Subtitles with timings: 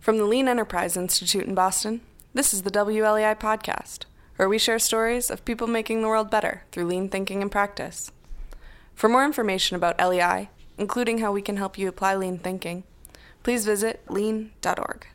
[0.00, 2.00] From the Lean Enterprise Institute in Boston,
[2.32, 6.62] this is the WLEI podcast, where we share stories of people making the world better
[6.72, 8.10] through lean thinking and practice.
[8.94, 12.84] For more information about LEI, including how we can help you apply lean thinking,
[13.42, 15.06] please visit lean.org.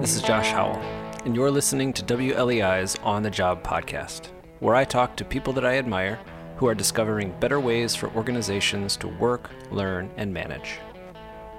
[0.00, 0.80] This is Josh Howell,
[1.24, 5.64] and you're listening to WLEI's On the Job podcast, where I talk to people that
[5.64, 6.18] I admire
[6.56, 10.80] who are discovering better ways for organizations to work, learn, and manage.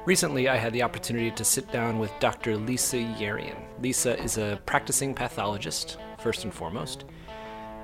[0.09, 2.57] Recently, I had the opportunity to sit down with Dr.
[2.57, 3.55] Lisa Yerian.
[3.79, 7.05] Lisa is a practicing pathologist, first and foremost.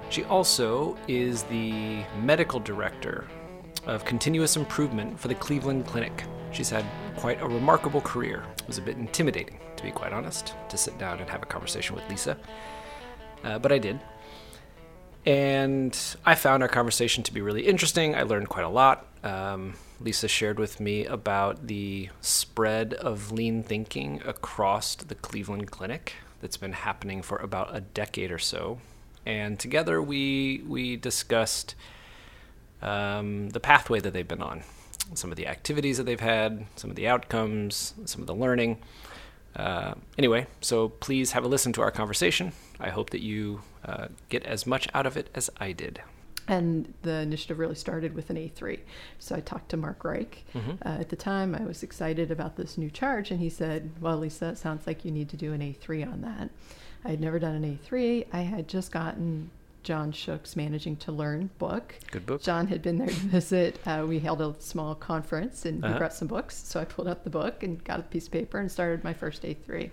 [0.09, 3.27] She also is the medical director
[3.85, 6.23] of continuous improvement for the Cleveland Clinic.
[6.51, 6.83] She's had
[7.15, 8.43] quite a remarkable career.
[8.57, 11.45] It was a bit intimidating, to be quite honest, to sit down and have a
[11.45, 12.39] conversation with Lisa.
[13.43, 13.99] Uh, but I did.
[15.27, 15.95] And
[16.25, 18.15] I found our conversation to be really interesting.
[18.15, 19.05] I learned quite a lot.
[19.23, 26.13] Um, Lisa shared with me about the spread of lean thinking across the Cleveland Clinic
[26.41, 28.79] that's been happening for about a decade or so.
[29.25, 31.75] And together we we discussed
[32.81, 34.63] um, the pathway that they've been on,
[35.13, 38.77] some of the activities that they've had, some of the outcomes, some of the learning.
[39.55, 42.51] Uh, anyway, so please have a listen to our conversation.
[42.79, 46.01] I hope that you uh, get as much out of it as I did.
[46.47, 48.79] And the initiative really started with an A3.
[49.19, 50.43] So I talked to Mark Reich.
[50.53, 50.87] Mm-hmm.
[50.87, 54.17] Uh, at the time, I was excited about this new charge, and he said, Well,
[54.17, 56.49] Lisa, it sounds like you need to do an A3 on that.
[57.03, 58.27] I had never done an A3.
[58.31, 59.49] I had just gotten
[59.83, 61.95] John Shook's Managing to Learn book.
[62.11, 62.41] Good book.
[62.41, 63.79] John had been there to visit.
[63.87, 65.93] Uh, we held a small conference, and Uh-huh.
[65.93, 66.55] he brought some books.
[66.55, 69.13] So I pulled out the book and got a piece of paper and started my
[69.13, 69.89] first A3.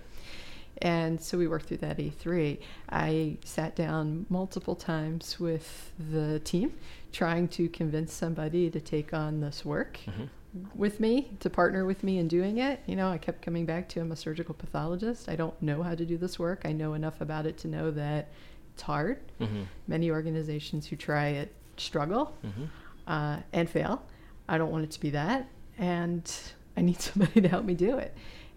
[0.83, 2.59] And so we worked through that A3.
[2.89, 6.73] I sat down multiple times with the team,
[7.13, 10.27] trying to convince somebody to take on this work Mhm.
[10.75, 12.81] with me, to partner with me in doing it.
[12.85, 15.29] You know, I kept coming back to I'm a surgical pathologist.
[15.29, 16.61] I don't know how to do this work.
[16.65, 18.27] I know enough about it to know that
[18.73, 19.19] it's hard.
[19.39, 19.65] Mhm.
[19.87, 22.67] Many organizations who try it struggle Mhm.
[23.07, 24.03] uh, and fail.
[24.49, 25.47] I don't want it to be that.
[25.77, 26.29] And
[26.75, 28.13] I need somebody to help me do it.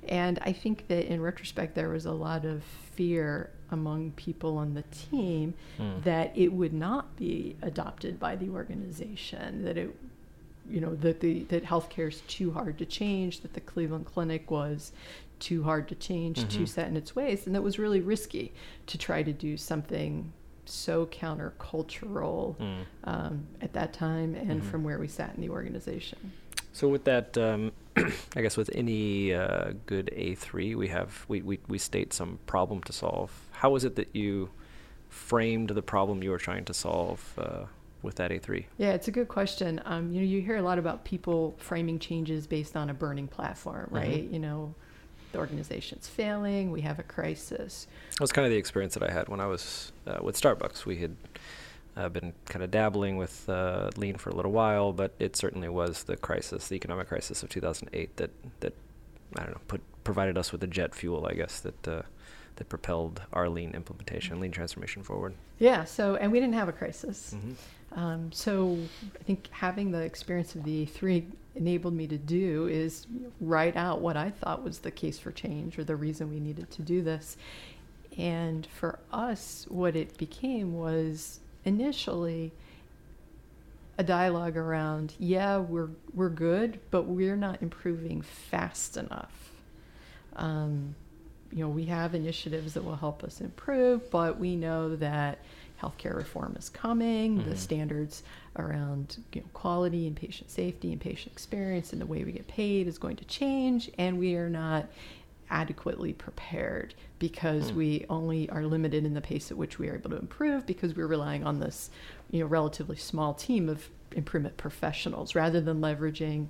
[0.09, 4.75] And I think that in retrospect, there was a lot of fear among people on
[4.75, 6.03] the team Mm.
[6.05, 9.95] that it would not be adopted by the organization, that it,
[10.71, 14.51] you know, that the that healthcare is too hard to change, that the Cleveland Clinic
[14.51, 14.93] was
[15.39, 16.69] too hard to change, too Mhm.
[16.69, 18.53] set in its ways, and that was really risky
[18.87, 20.33] to try to do something
[20.65, 22.85] so countercultural Mm.
[23.05, 24.65] um, at that time and Mhm.
[24.65, 26.19] from where we sat in the organization.
[26.77, 27.73] So with that, um,
[28.37, 32.83] I guess with any uh, good A3, we have we, we, we state some problem
[32.83, 33.33] to solve.
[33.51, 34.51] How was it that you
[35.09, 37.65] framed the problem you were trying to solve uh,
[38.03, 38.67] with that A3?
[38.77, 39.81] Yeah, it's a good question.
[39.87, 43.27] Um, you know, you hear a lot about people framing changes based on a burning
[43.27, 43.97] platform, Mhm.
[43.97, 44.25] right?
[44.25, 44.75] You know,
[45.33, 47.87] the organization's failing, we have a crisis.
[48.11, 50.85] That was kind of the experience that I had when I was uh, with Starbucks.
[50.85, 51.17] We had
[51.97, 55.69] uh, been kind of dabbling with uh, lean for a little while, but it certainly
[55.69, 58.31] was the crisis, the economic crisis of 2008, that
[58.61, 58.75] that
[59.37, 62.03] I don't know put provided us with the jet fuel, I guess that uh,
[62.57, 65.35] that propelled our lean implementation, lean transformation forward.
[65.59, 67.35] Yeah, so, and we didn't have a crisis.
[67.37, 67.99] Mm-hmm.
[67.99, 68.79] Um, so
[69.19, 71.25] I think having the experience of the A3
[71.55, 73.07] enabled me to do is
[73.41, 76.71] write out what I thought was the case for change or the reason we needed
[76.73, 77.37] to do this.
[78.19, 82.53] And for us, what it became was initially
[83.99, 89.51] a dialogue around, yeah, we're we're good, but we're not improving fast enough.
[90.37, 90.95] Um,
[91.53, 95.39] you know, we have initiatives that will help us improve, but we know that
[95.81, 97.37] healthcare reform is coming.
[97.45, 97.57] The Mhm.
[97.59, 98.23] standards
[98.59, 102.47] around you know, quality and patient safety and patient experience and the way we get
[102.49, 104.87] paid is going to change, and we are not
[105.51, 107.75] adequately prepared because Mm.
[107.77, 110.95] we only are limited in the pace at which we are able to improve because
[110.97, 111.91] we're relying on this
[112.31, 116.49] you know relatively small team of improvement professionals rather than leveraging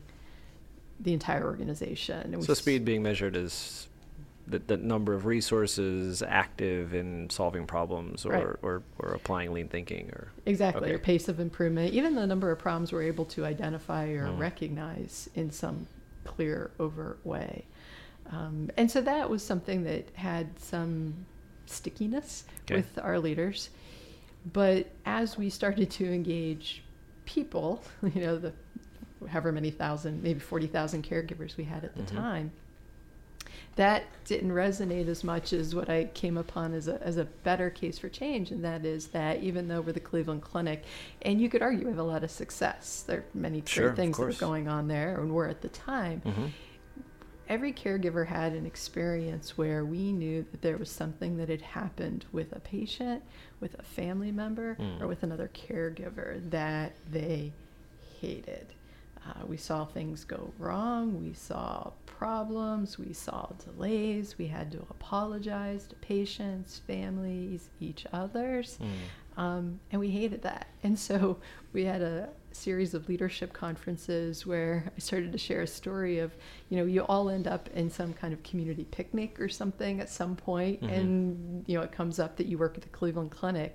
[1.00, 3.86] the entire organization and So speed being measured as
[4.48, 8.46] the, the number of resources active in solving problems or, Right.
[8.62, 10.90] or, or applying lean thinking or Exactly, Okay.
[10.90, 14.38] your pace of improvement, even the number of problems we're able to identify or Mm.
[14.38, 15.86] recognize in some
[16.24, 17.64] clear, overt way.
[18.30, 21.14] Um, and so that was something that had some
[21.66, 22.76] stickiness Okay.
[22.76, 23.70] with our leaders.
[24.52, 26.82] But as we started to engage
[27.24, 27.82] people,
[28.14, 28.52] you know, the
[29.28, 32.16] however many thousand, maybe 40,000 caregivers we had at the Mhm.
[32.16, 32.52] time,
[33.76, 37.68] that didn't resonate as much as what I came upon as a, as a better
[37.70, 40.82] case for change, and that is that even though we're the Cleveland Clinic,
[41.22, 43.96] and you could argue we have a lot of success, there are many Sure, great
[43.96, 46.50] things that are going on there, and were at the time, Mhm.
[47.48, 52.24] Every caregiver had an experience where we knew that there was something that had happened
[52.32, 53.22] with a patient,
[53.60, 55.00] with a family member, Mm.
[55.00, 57.52] or with another caregiver that they
[58.20, 58.66] hated.
[59.26, 61.20] Uh, we saw things go wrong.
[61.22, 62.96] We saw problems.
[62.98, 64.38] We saw delays.
[64.38, 68.78] We had to apologize to patients, families, each others.
[68.80, 69.40] Mm.
[69.42, 70.68] Um, and we hated that.
[70.82, 71.38] And so
[71.72, 76.34] we had a series of leadership conferences where I started to share a story of,
[76.68, 80.08] you know, you all end up in some kind of community picnic or something at
[80.10, 80.96] some point, Mhm.
[80.96, 83.74] and you know it comes up that you work at the Cleveland Clinic,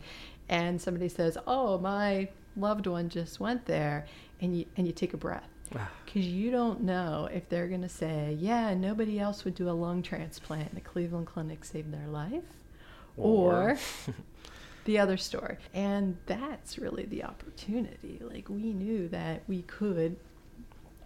[0.49, 4.05] and somebody says, "Oh, my loved one just went there,"
[4.41, 7.81] and you and you take a breath Ah, because you don't know if they're going
[7.83, 10.75] to say, "Yeah, nobody else would do a lung transplant.
[10.75, 12.43] The Cleveland Clinic saved their life,"
[13.17, 13.77] or
[14.85, 15.57] the other story.
[15.73, 18.19] And that's really the opportunity.
[18.21, 20.17] Like we knew that we could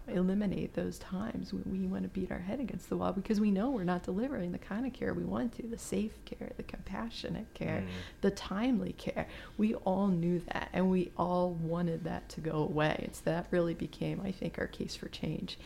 [0.08, 3.50] eliminate those times when we want to beat our head against the wall because we
[3.50, 6.62] know we're not delivering the kind of care we want to the safe care, the
[6.62, 8.20] compassionate care, Mm.
[8.20, 9.26] the timely care.
[9.58, 13.00] We all knew that and we all wanted that to go away.
[13.02, 15.58] It's that really became, I think, our case for change.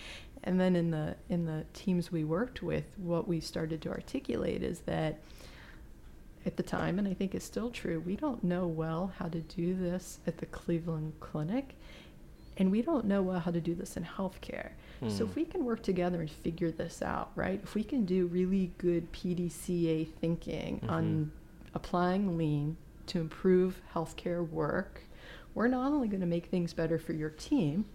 [0.42, 4.62] And then in the in the teams we worked with, what we started to articulate
[4.62, 5.18] is that
[6.46, 9.40] at the time, and I think it's still true, we don't know well how to
[9.40, 11.74] do this at the Cleveland Clinic,
[12.56, 14.70] and we don't know well how to do this in healthcare.
[15.08, 15.40] So if hmm.
[15.40, 17.58] we can work together and figure this out, right?
[17.62, 21.30] If we can do really good PDCA thinking on mm-hmm.
[21.74, 22.76] applying lean
[23.06, 25.00] to improve healthcare work,
[25.54, 27.86] we're not only going to make things better for your team,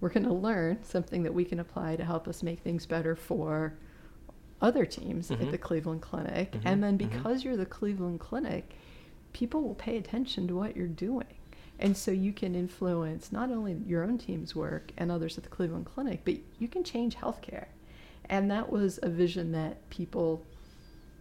[0.00, 3.16] we're going to learn something that we can apply to help us make things better
[3.16, 3.74] for
[4.64, 5.42] other teams Mhm.
[5.42, 6.52] at the Cleveland Clinic.
[6.52, 7.10] Mhm, And then mhm.
[7.10, 8.70] because you're the Cleveland Clinic,
[9.34, 11.26] people will pay attention to what you're doing.
[11.78, 15.50] And so you can influence not only your own team's work and others at the
[15.50, 17.66] Cleveland Clinic, but you can change healthcare.
[18.30, 20.46] And that was a vision that people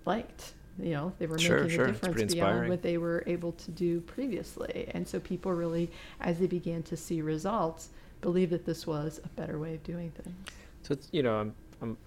[0.06, 0.54] liked.
[0.80, 1.86] You know, they were Sure, making sure.
[1.86, 4.88] a difference beyond what they were able to do previously.
[4.94, 5.92] And so people really,
[6.22, 7.90] as they began to see results,
[8.22, 10.36] believed that this was a better way of doing things.
[10.84, 11.98] So it's, you know, I'm I'm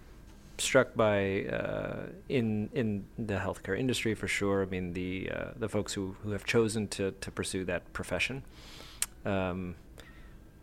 [0.59, 4.63] struck by uh, in in the healthcare industry for sure.
[4.63, 8.43] I mean, the uh, the folks who, who have chosen to to pursue that profession.
[9.25, 9.75] Um,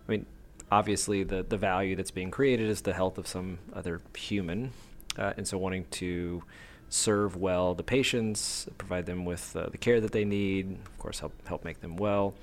[0.08, 0.26] I mean,
[0.72, 4.72] obviously, the the value that's being created is the health of some other human,
[5.18, 6.44] uh, and so wanting to
[6.90, 11.20] serve well the patients, provide them with uh, the care that they need, of course,
[11.20, 12.34] help help make them well,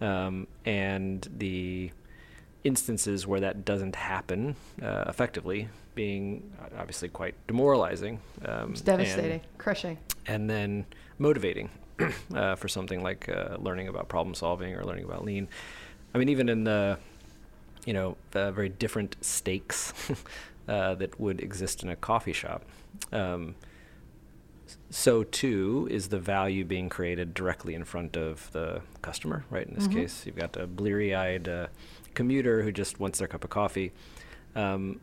[0.00, 1.90] um, and the
[2.64, 8.20] instances where that doesn't happen uh, effectively being uh, obviously quite demoralizing.
[8.44, 9.98] Um, It's and- devastating, crushing.
[10.26, 10.86] and then
[11.18, 11.70] motivating
[12.34, 15.48] uh, for something like uh, learning about problem solving or learning about lean.
[16.14, 16.98] I mean, even in the
[17.84, 19.92] you know the very different stakes
[20.68, 22.62] uh, that would exist in a coffee shop.
[23.12, 23.54] Um,
[24.88, 29.66] so too is the value being created directly in front of the customer, right?
[29.66, 29.92] In this Mhm.
[29.92, 31.66] case, you've got a bleary-eyed uh,
[32.14, 33.92] commuter who just wants their cup of coffee.
[34.54, 35.00] Um,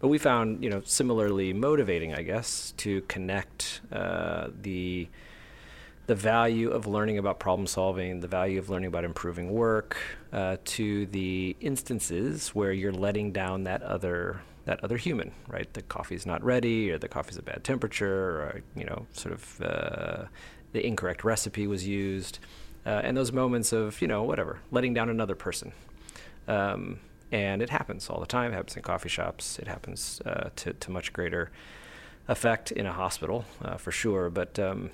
[0.00, 5.08] but we found, you know, similarly motivating, I guess, to connect uh, the
[6.06, 9.98] the value of learning about problem solving, the value of learning about improving work,
[10.32, 15.72] uh, to the instances where you're letting down that other that other human, right?
[15.74, 19.62] The coffee's not ready, or the coffee's a bad temperature, or you know, sort of
[19.62, 20.24] uh,
[20.72, 22.38] the incorrect recipe was used,
[22.86, 25.72] uh, and those moments of you know whatever, letting down another person.
[26.48, 27.00] Um,
[27.30, 28.52] and it happens all the time.
[28.52, 29.58] It happens in coffee shops.
[29.58, 31.50] It happens uh, to to much greater
[32.26, 34.30] effect in a hospital, uh, for sure.
[34.30, 34.90] But um,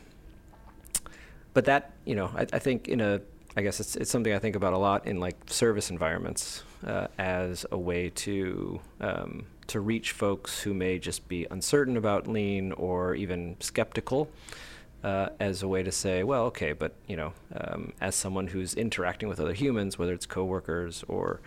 [1.52, 3.20] but that you know, I, I think in a
[3.56, 7.06] I guess it's it's something I think about a lot in like service environments uh,
[7.18, 12.72] as a way to um, to reach folks who may just be uncertain about lean
[12.72, 14.28] or even skeptical.
[15.04, 18.72] Uh, as a way to say, well, okay, but you know, um, as someone who's
[18.72, 21.40] interacting with other humans, whether it's coworkers or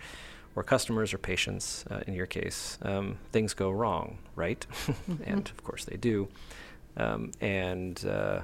[0.54, 4.64] or customers or patients, uh, in your case, um, things go wrong, right?
[5.24, 6.28] and of course they do.
[6.96, 8.42] Um, and uh,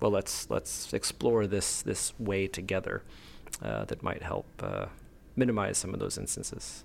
[0.00, 3.02] well, let's let's explore this this way together
[3.62, 4.86] uh, that might help uh,
[5.36, 6.84] minimize some of those instances.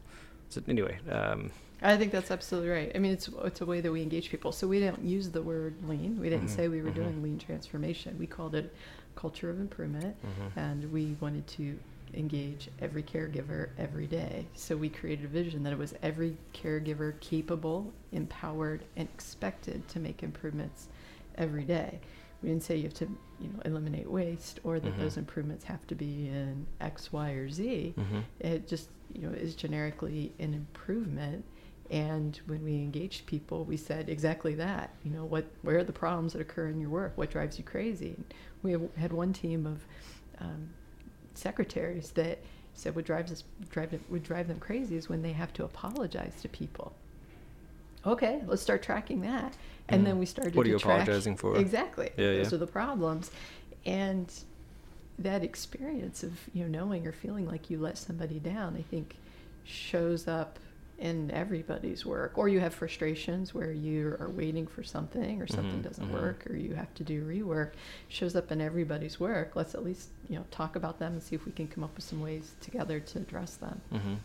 [0.50, 1.52] So anyway, um,
[1.84, 2.92] I think that's absolutely right.
[2.94, 4.52] I mean, it's it's a way that we engage people.
[4.52, 6.20] So we didn't use the word lean.
[6.20, 6.96] We didn't Mhm, say we were mhm.
[6.96, 8.16] doing lean transformation.
[8.20, 8.74] We called it
[9.16, 10.52] culture of improvement, Mhm.
[10.58, 11.78] and we wanted to
[12.14, 14.46] engage every caregiver every day.
[14.54, 20.00] So we created a vision that it was every caregiver capable, empowered, and expected to
[20.00, 20.88] make improvements
[21.36, 22.00] every day.
[22.44, 23.06] We didn't say you have to,
[23.40, 27.50] you know, eliminate waste or that those improvements have to be in X, Y, or
[27.50, 28.24] Z Mhm.
[28.40, 31.44] it just you know is generically an improvement
[31.92, 34.92] And when we engaged people, we said exactly that.
[35.04, 37.12] You know, what where are the problems that occur in your work?
[37.18, 38.14] What drives you crazy?
[38.16, 38.26] And
[38.64, 39.84] we have, had one team of
[40.40, 40.70] um,
[41.36, 42.40] secretaries that
[42.74, 46.42] said what drives us drive would drive them crazy is when they have to apologize
[46.42, 46.94] to people.
[48.06, 49.54] Okay, let's start tracking that,
[49.90, 50.06] and Mm.
[50.06, 50.56] then we started.
[50.56, 51.58] What are to you track- apologizing for?
[51.58, 52.10] Exactly.
[52.18, 52.56] Yeah, Those yeah.
[52.56, 53.30] are the problems,
[53.86, 54.32] and
[55.20, 59.18] that experience of you know knowing or feeling like you let somebody down, I think,
[59.66, 60.58] shows up
[61.02, 62.38] in everybody's work.
[62.38, 66.14] Or you have frustrations where you are waiting for something, or something Mhm, doesn't mhm.
[66.14, 67.72] work, or you have to do rework.
[68.08, 69.56] Shows up in everybody's work.
[69.56, 71.96] Let's at least you know talk about them and see if we can come up
[71.96, 73.82] with some ways together to address them.
[73.92, 74.16] hmm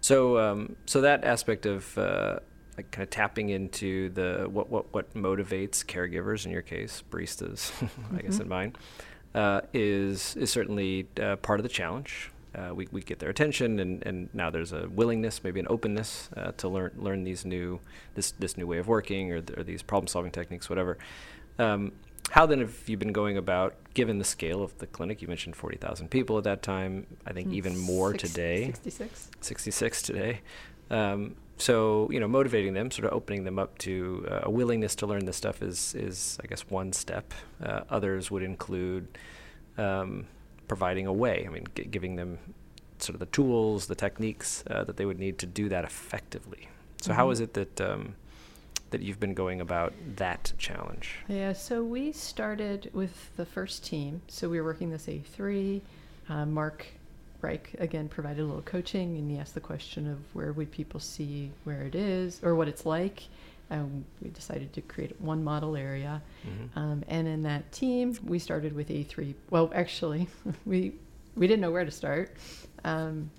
[0.00, 2.40] So, um, so that aspect of uh,
[2.76, 7.70] like kind of tapping into the what what what motivates caregivers in your case, baristas,
[8.16, 8.40] I guess Mhm.
[8.42, 8.72] in mine,
[9.34, 12.30] uh, is is certainly uh, part of the challenge.
[12.54, 16.28] Uh, we we get their attention, and, and now there's a willingness, maybe an openness
[16.36, 17.80] uh, to learn learn these new
[18.14, 20.96] this this new way of working or, th- or these problem solving techniques, whatever.
[21.58, 21.92] Um,
[22.30, 25.20] how then have you been going about, given the scale of the clinic?
[25.20, 27.06] You mentioned forty thousand people at that time.
[27.26, 28.66] I think Mm, even more six- today.
[28.72, 29.30] 66.
[29.40, 30.40] 66 today.
[30.90, 34.94] Um, so you know, motivating them, sort of opening them up to uh, a willingness
[34.96, 37.32] to learn this stuff is is I guess one step.
[37.62, 39.06] Uh, others would include
[39.76, 40.26] um,
[40.68, 41.44] providing a way.
[41.46, 42.38] I mean, g- giving them
[42.98, 46.68] sort of the tools, the techniques uh, that they would need to do that effectively.
[47.00, 47.32] So how Mhm.
[47.32, 48.14] is it that um,
[48.90, 51.16] that you've been going about that challenge?
[51.28, 54.22] Yeah, so we started with the first team.
[54.28, 55.80] So we were working this A3.
[56.28, 56.86] Uh, Mark
[57.42, 61.00] Reich, again, provided a little coaching and he asked the question of where would people
[61.00, 63.24] see where it is or what it's like.
[63.70, 66.22] Um, we decided to create one model area.
[66.46, 66.76] Mhm.
[66.76, 69.34] Um, and in that team, we started with A3.
[69.50, 70.28] Well, actually,
[70.66, 70.92] we,
[71.34, 72.36] we didn't know where to start.
[72.84, 73.30] Um,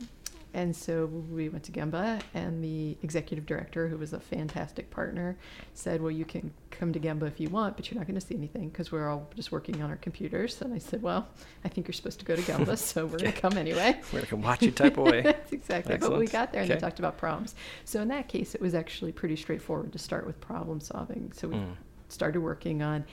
[0.55, 5.37] and so we went to Gemba, and the executive director, who was a fantastic partner,
[5.73, 8.25] said, Well, you can come to Gemba if you want, but you're not going to
[8.25, 10.61] see anything because we're all just working on our computers.
[10.61, 11.27] And I said, Well,
[11.65, 13.99] I think you're supposed to go to Gemba, so we're going to come anyway.
[14.13, 15.21] We're gonna come watch you type away.
[15.23, 15.97] That's exactly.
[15.97, 16.79] But we got there and Okay.
[16.79, 17.53] they talked about problems.
[17.83, 21.33] So in that case, it was actually pretty straightforward to start with problem solving.
[21.33, 21.75] So we Mm.
[22.07, 23.03] started working on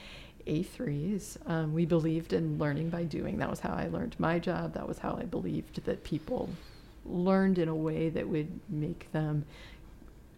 [0.47, 1.37] A3s.
[1.49, 3.37] Um, we believed in learning by doing.
[3.37, 4.73] That was how I learned my job.
[4.75, 6.49] That was how I believed that people
[7.05, 9.45] learned in a way that would make them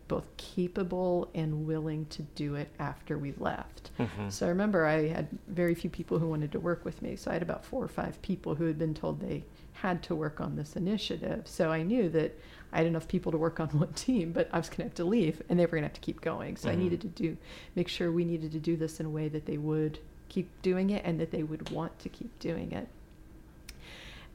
[0.07, 3.89] both capable and willing to do it after we left.
[3.98, 4.31] Mhm.
[4.31, 7.15] So I remember I had very few people who wanted to work with me.
[7.15, 9.43] So I had about four or five people who had been told they
[9.74, 11.48] had to work on this initiative.
[11.48, 12.38] So I knew that
[12.72, 14.93] I had enough people to work on one team, but I was going to have
[14.95, 16.55] to leave and they were going to have to keep going.
[16.55, 16.79] So I Mhm.
[16.79, 17.36] needed to do,
[17.75, 19.98] make sure we needed to do this in a way that they would
[20.29, 22.88] keep doing it and that they would want to keep doing it.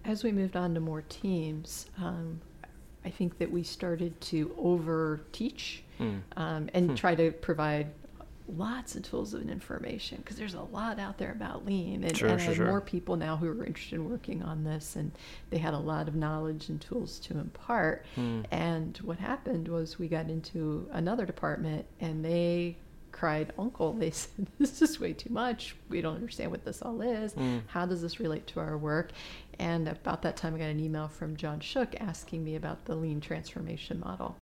[0.04, 2.40] As we moved on to more teams, um,
[3.04, 6.20] I think that we started to over teach Mm.
[6.36, 6.94] um, and Hmm.
[6.94, 7.88] try to provide
[8.56, 12.30] lots of tools and information because there's a lot out there about lean and, Sure,
[12.30, 12.66] and sure, I had sure.
[12.66, 15.12] more people now who were interested in working on this and
[15.50, 18.40] they had a lot of knowledge and tools to impart Hmm.
[18.50, 22.76] and what happened was we got into another department and they
[23.12, 27.02] cried uncle they said this is way too much we don't understand what this all
[27.02, 27.60] is Mm.
[27.68, 29.12] how does this relate to our work
[29.60, 32.94] and about that time i got an email from john shook asking me about the
[32.94, 34.36] lean transformation model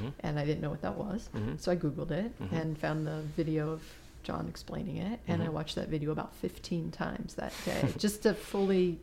[0.00, 0.12] Mhm.
[0.20, 1.28] and I didn't know what that was.
[1.34, 1.60] Mhm.
[1.60, 2.52] So I Googled it Mhm.
[2.52, 3.82] and found the video of
[4.22, 5.20] John explaining it.
[5.26, 5.52] And I Mhm.
[5.52, 8.98] watched that video about 15 times that day just to fully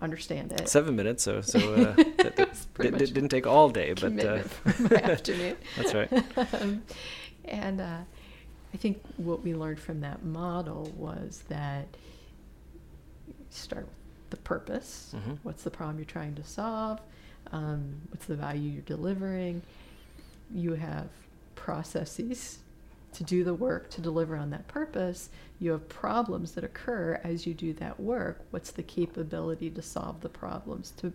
[0.00, 0.68] understand it.
[0.68, 3.68] Seven minutes, so so uh, that, that It was pretty did, much didn't take all
[3.68, 5.56] day, but uh, commitment for my afternoon.
[5.76, 6.12] that's right.
[6.62, 6.82] um,
[7.46, 7.98] and uh,
[8.72, 11.86] I think what we learned from that model was that
[13.26, 15.14] you start with the purpose.
[15.16, 15.38] Mhm.
[15.42, 17.00] What's the problem you're trying to solve?
[17.50, 19.62] Um, what's the value you're delivering?
[20.54, 21.08] You have
[21.54, 22.58] processes
[23.14, 25.30] to do the work to deliver on that purpose.
[25.58, 28.40] You have problems that occur as you do that work.
[28.50, 31.12] What's the capability to solve the problems, to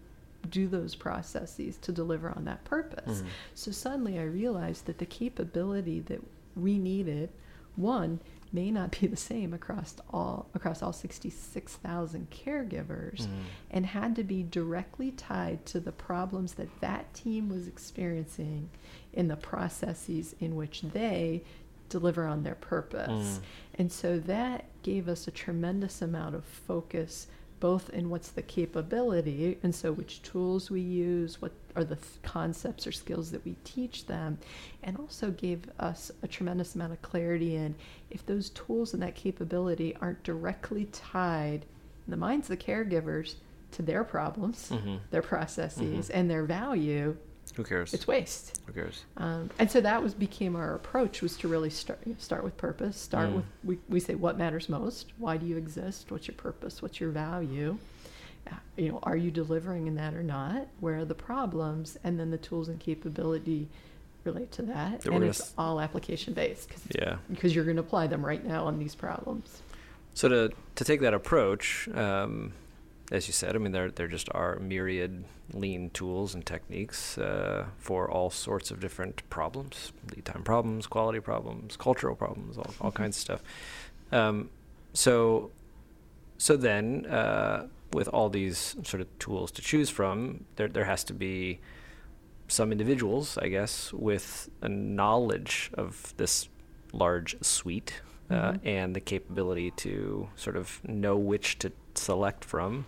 [0.49, 3.21] do those processes, to deliver on that purpose?
[3.21, 3.27] Mhm.
[3.53, 6.21] So suddenly I realized that the capability that
[6.55, 7.29] we needed,
[7.75, 8.19] one,
[8.51, 13.29] may not be the same across all across all 66,000 caregivers Mhm.
[13.71, 18.69] and had to be directly tied to the problems that that team was experiencing
[19.11, 21.43] in the processes in which they
[21.89, 23.39] deliver on their purpose.
[23.39, 23.41] Mm.
[23.79, 27.27] And so that gave us a tremendous amount of focus
[27.63, 32.21] both in what's the capability and so which tools we use, what are the th-
[32.21, 34.37] concepts or skills that we teach them,
[34.83, 37.73] and also gave us a tremendous amount of clarity in
[38.11, 41.63] if those tools and that capability aren't directly tied
[42.05, 43.35] in the minds of the caregivers
[43.71, 44.97] to their problems, Mm-hmm.
[45.11, 47.15] their processes, and their value,
[47.55, 47.93] Who cares?
[47.93, 48.59] it's waste.
[48.65, 49.03] Who cares?
[49.17, 52.97] Um, and so that was became our approach was to really start start with purpose.
[52.97, 53.35] Start Mm.
[53.35, 55.13] with we, we say what matters most.
[55.17, 56.11] Why do you exist?
[56.11, 56.81] What's your purpose?
[56.81, 57.77] What's your value?
[58.49, 60.67] Uh, You know, are you delivering in that or not?
[60.79, 61.97] Where are the problems?
[62.03, 63.69] And then the tools and capability
[64.23, 65.01] relate to that.
[65.01, 67.17] That and it's s- all application based Cause, Yeah.
[67.29, 69.61] because you're going to apply them right now on these problems.
[70.15, 72.53] So to to take that approach, um,
[73.13, 77.65] as you said, I mean there there just are myriad lean tools and techniques uh,
[77.77, 82.91] for all sorts of different problems, lead time problems, quality problems, cultural problems, all, all
[82.91, 83.41] kinds of stuff.
[84.11, 84.49] Um,
[84.93, 85.51] so
[86.37, 91.03] so then uh, with all these sort of tools to choose from, there there has
[91.05, 91.59] to be
[92.47, 96.49] some individuals, I guess, with a knowledge of this
[96.91, 98.59] large suite uh, Mhm.
[98.65, 102.85] and the capability to sort of know which to select from,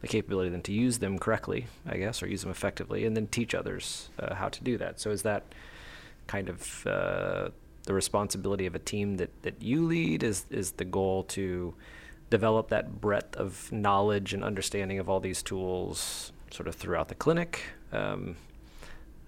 [0.00, 3.26] the capability then to use them correctly, I guess, or use them effectively, and then
[3.26, 5.00] teach others uh, how to do that.
[5.00, 5.42] So is that
[6.26, 7.48] kind of uh,
[7.84, 10.22] the responsibility of a team that, that you lead?
[10.22, 11.74] Is is the goal to
[12.30, 17.14] develop that breadth of knowledge and understanding of all these tools sort of throughout the
[17.14, 17.62] clinic?
[17.92, 18.36] Um,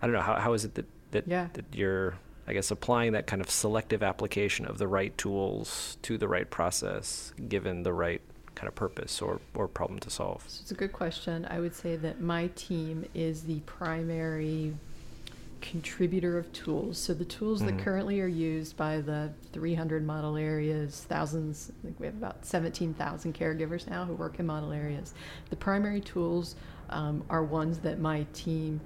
[0.01, 1.49] I don't know how how is it that that, Yeah.
[1.55, 2.15] that you're
[2.47, 6.49] I guess applying that kind of selective application of the right tools to the right
[6.51, 8.23] process, given the right
[8.61, 10.45] kind of purpose or, or problem to solve.
[10.47, 11.47] So it's a good question.
[11.49, 14.75] I would say that my team is the primary
[15.63, 16.99] contributor of tools.
[16.99, 17.67] So the tools Mhm.
[17.67, 22.45] that currently are used by the 300 model areas, thousands, I think we have about
[22.45, 25.15] 17,000 caregivers now who work in model areas.
[25.49, 26.55] The primary tools
[26.91, 28.81] um, are ones that my team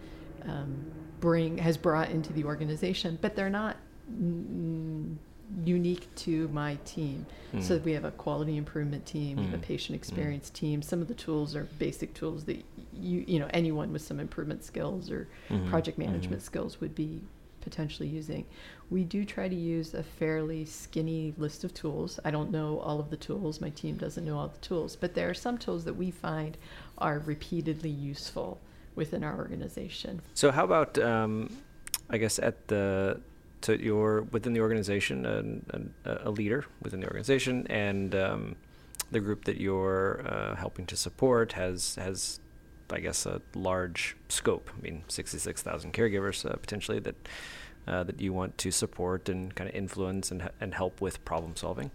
[0.44, 0.84] um,
[1.20, 3.76] bring has brought into the organization, but they're not
[4.12, 5.16] mm,
[5.64, 7.26] unique to my team.
[7.60, 7.84] So Mm.
[7.84, 9.62] we have a quality improvement team, we have a Mm.
[9.62, 10.82] patient experience team.
[10.82, 12.56] Some of the tools are basic tools that
[12.92, 15.66] you you know anyone with some improvement skills or Mhm.
[15.68, 16.46] project management Mhm.
[16.46, 17.20] skills would be
[17.60, 18.44] potentially using.
[18.90, 22.20] We do try to use a fairly skinny list of tools.
[22.24, 23.60] I don't know all of the tools.
[23.60, 26.58] My team doesn't know all the tools, but there are some tools that we find
[26.98, 28.60] are repeatedly useful
[28.94, 30.20] within our organization.
[30.34, 31.48] So how about um,
[32.10, 33.20] I guess at the
[33.64, 38.56] so you're within the organization and a, a leader within the organization and um,
[39.10, 42.40] the group that you're uh, helping to support has has
[42.90, 44.70] I guess a large scope.
[44.76, 47.28] I mean, sixty six thousand caregivers uh, potentially that
[47.86, 51.56] uh, that you want to support and kind of influence and and help with problem
[51.56, 51.90] solving.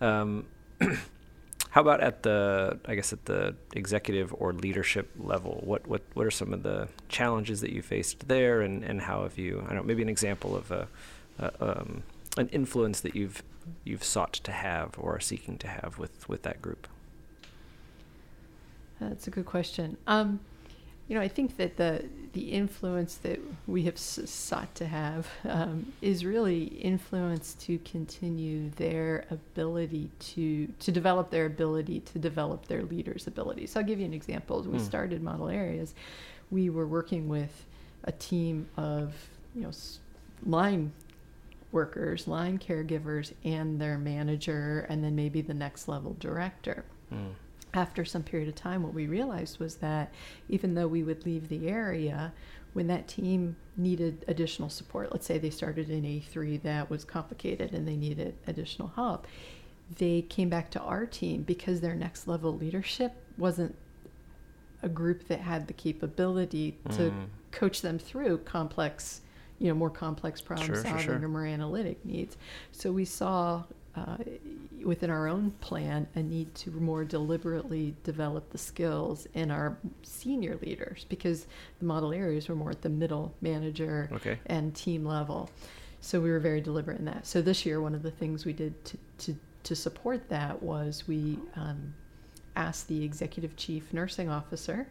[0.00, 0.46] Um,
[1.74, 5.60] how about at the I guess at the executive or leadership level?
[5.64, 9.24] What what what are some of the challenges that you faced there, and, and how
[9.24, 10.86] have you I don't know maybe an example of a,
[11.40, 12.04] a um,
[12.36, 13.42] an influence that you've
[13.82, 16.86] you've sought to have or are seeking to have with with that group.
[19.00, 19.96] That's a good question.
[20.06, 20.38] Um,
[21.08, 23.38] you know, I think that the the influence that
[23.68, 30.66] we have s- sought to have um, is really influence to continue their ability to
[30.80, 33.66] to develop their ability to develop their leaders' ability.
[33.66, 34.58] So I'll give you an example.
[34.60, 34.84] As we Hmm.
[34.84, 35.94] started model areas,
[36.50, 37.66] we were working with
[38.04, 39.14] a team of
[39.54, 39.70] you know
[40.46, 40.92] line
[41.72, 47.34] workers, line caregivers, and their manager, and then maybe the next level director Mm.
[47.74, 50.12] After some period of time, what we realized was that
[50.48, 52.32] even though we would leave the area,
[52.72, 57.72] when that team needed additional support, let's say they started in A3 that was complicated
[57.72, 59.26] and they needed additional help,
[59.98, 63.74] they came back to our team because their next level leadership wasn't
[64.82, 67.26] a group that had the capability to Mm.
[67.52, 69.20] coach them through complex,
[69.58, 71.24] you know, more complex problem Sure, sure, solving sure.
[71.24, 72.36] or more analytic needs.
[72.72, 73.64] So we saw
[73.96, 74.16] uh,
[74.84, 80.56] within our own plan a need to more deliberately develop the skills in our senior
[80.62, 81.46] leaders because
[81.78, 84.38] the model areas were more at the middle manager Okay.
[84.46, 85.48] and team level.
[86.00, 87.26] So we were very deliberate in that.
[87.26, 91.04] So this year, one of the things we did to, to, to support that was
[91.08, 91.94] we um,
[92.56, 94.86] asked the executive chief nursing officer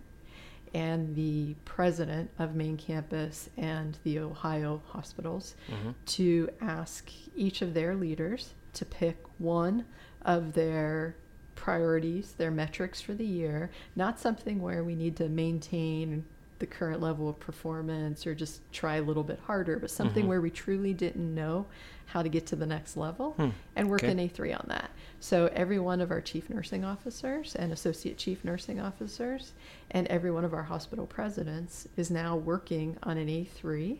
[0.73, 7.73] and the president of main campus and the Ohio hospitals hmm to ask each of
[7.75, 9.85] their leaders to pick one
[10.23, 11.15] of their
[11.55, 16.25] priorities, their metrics for the year, not something where we need to maintain
[16.59, 20.27] the current level of performance or just try a little bit harder, but something Mhm.
[20.29, 21.65] where we truly didn't know
[22.05, 23.49] how to get to the next level Hmm.
[23.75, 24.11] and work Okay.
[24.11, 24.91] in A3 on that.
[25.19, 29.53] So every one of our chief nursing officers and associate chief nursing officers
[29.91, 33.99] and every one of our hospital presidents is now working on an A3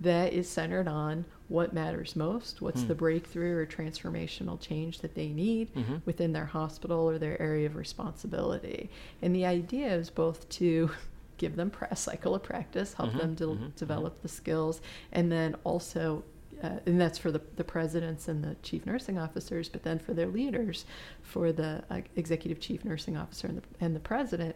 [0.00, 2.88] that is centered on what matters most, what's Hmm.
[2.88, 6.02] the breakthrough or transformational change that they need Mhm.
[6.04, 8.90] within their hospital or their area of responsibility.
[9.22, 10.90] And the idea is both to
[11.36, 14.80] give them a cycle of practice, help Mhm, them de- mhm, develop the skills,
[15.12, 16.22] and then also,
[16.62, 20.14] uh, and that's for the, the presidents and the chief nursing officers, but then for
[20.14, 20.86] their leaders,
[21.22, 24.54] for the uh, executive chief nursing officer and the, and the president,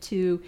[0.00, 0.40] to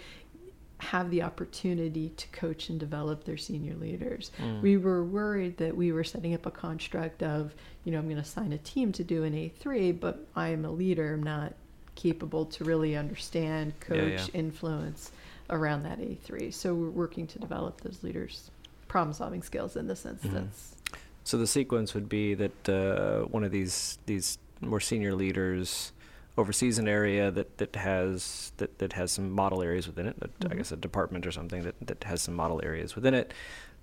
[0.81, 4.31] have the opportunity to coach and develop their senior leaders.
[4.39, 4.61] Mm.
[4.61, 8.15] We were worried that we were setting up a construct of, you know, I'm going
[8.15, 11.53] to assign a team to do an A3, but I am a leader, I'm not
[11.93, 14.25] capable to really understand, coach, yeah.
[14.33, 15.11] influence
[15.51, 16.51] around that A3.
[16.51, 18.49] So we're working to develop those leaders'
[18.87, 20.75] problem solving skills in this instance.
[21.23, 25.91] So the sequence would be that uh, one of these these more senior leaders
[26.37, 30.19] oversees an area that, that has that, that has some model areas within it.
[30.19, 33.33] that- I guess a department or something that, that has some model areas within it.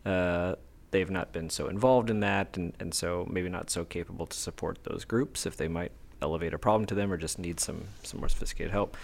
[0.05, 0.55] Uh,
[0.91, 4.37] they've not been so involved in that, and, and so maybe not so capable to
[4.37, 7.85] support those groups if they might elevate a problem to them or just need some
[8.03, 8.97] some more sophisticated help.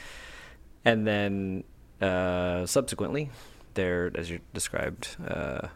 [0.85, 1.65] And then
[2.01, 3.31] uh, subsequently,
[3.75, 5.17] they're as you described.
[5.27, 5.69] Uh,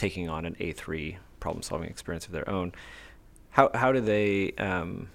[0.00, 2.72] taking on an A3 problem solving experience of their own.
[3.50, 5.10] How how do they um,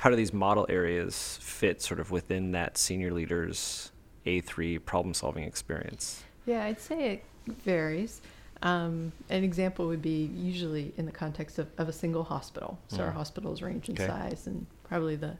[0.00, 3.92] how do these model areas fit sort of within that senior leader's
[4.26, 6.22] A3 problem solving experience?
[6.46, 7.24] Yeah, I'd say it
[7.64, 8.22] varies.
[8.62, 12.78] Um, an example would be usually in the context of, of a single hospital.
[12.88, 13.14] So our Mm.
[13.14, 14.06] hospitals range in Okay.
[14.06, 15.36] size, and probably the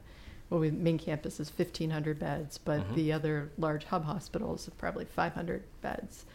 [0.49, 2.95] well, we, main campus is 1,500 beds, but Mhm.
[2.95, 6.25] the other large hub hospitals are probably 500 beds.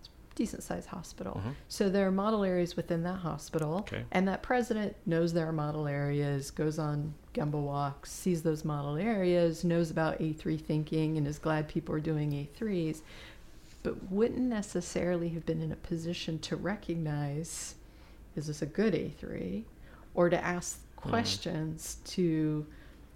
[0.00, 1.42] It's a decent sized hospital.
[1.44, 1.54] Mhm.
[1.68, 4.04] So there are model areas within that hospital, Okay.
[4.10, 8.96] and that president knows there are model areas, goes on Gemba walks, sees those model
[8.96, 13.00] areas, knows about A3 thinking, and is glad people are doing A3s,
[13.82, 17.74] but wouldn't necessarily have been in a position to recognize
[18.36, 19.62] is this a good A3
[20.14, 21.10] or to ask Mm-hmm.
[21.10, 22.66] questions to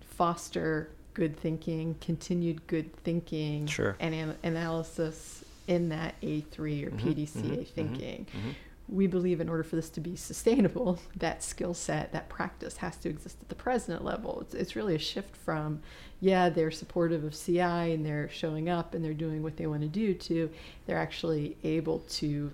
[0.01, 3.97] foster good thinking, continued good thinking, Sure.
[3.99, 8.55] and an- analysis in that A3 or Mhm, PDCA mhm, mhm, thinking mhm.
[8.89, 12.97] We believe in order for this to be sustainable, that skill set, that practice has
[12.99, 14.41] to exist at the president level.
[14.43, 15.81] It's, it's really a shift from,
[16.21, 19.83] yeah, they're supportive of CI and they're showing up and they're doing what they want
[19.83, 20.51] to do, to
[20.87, 22.53] they're actually able to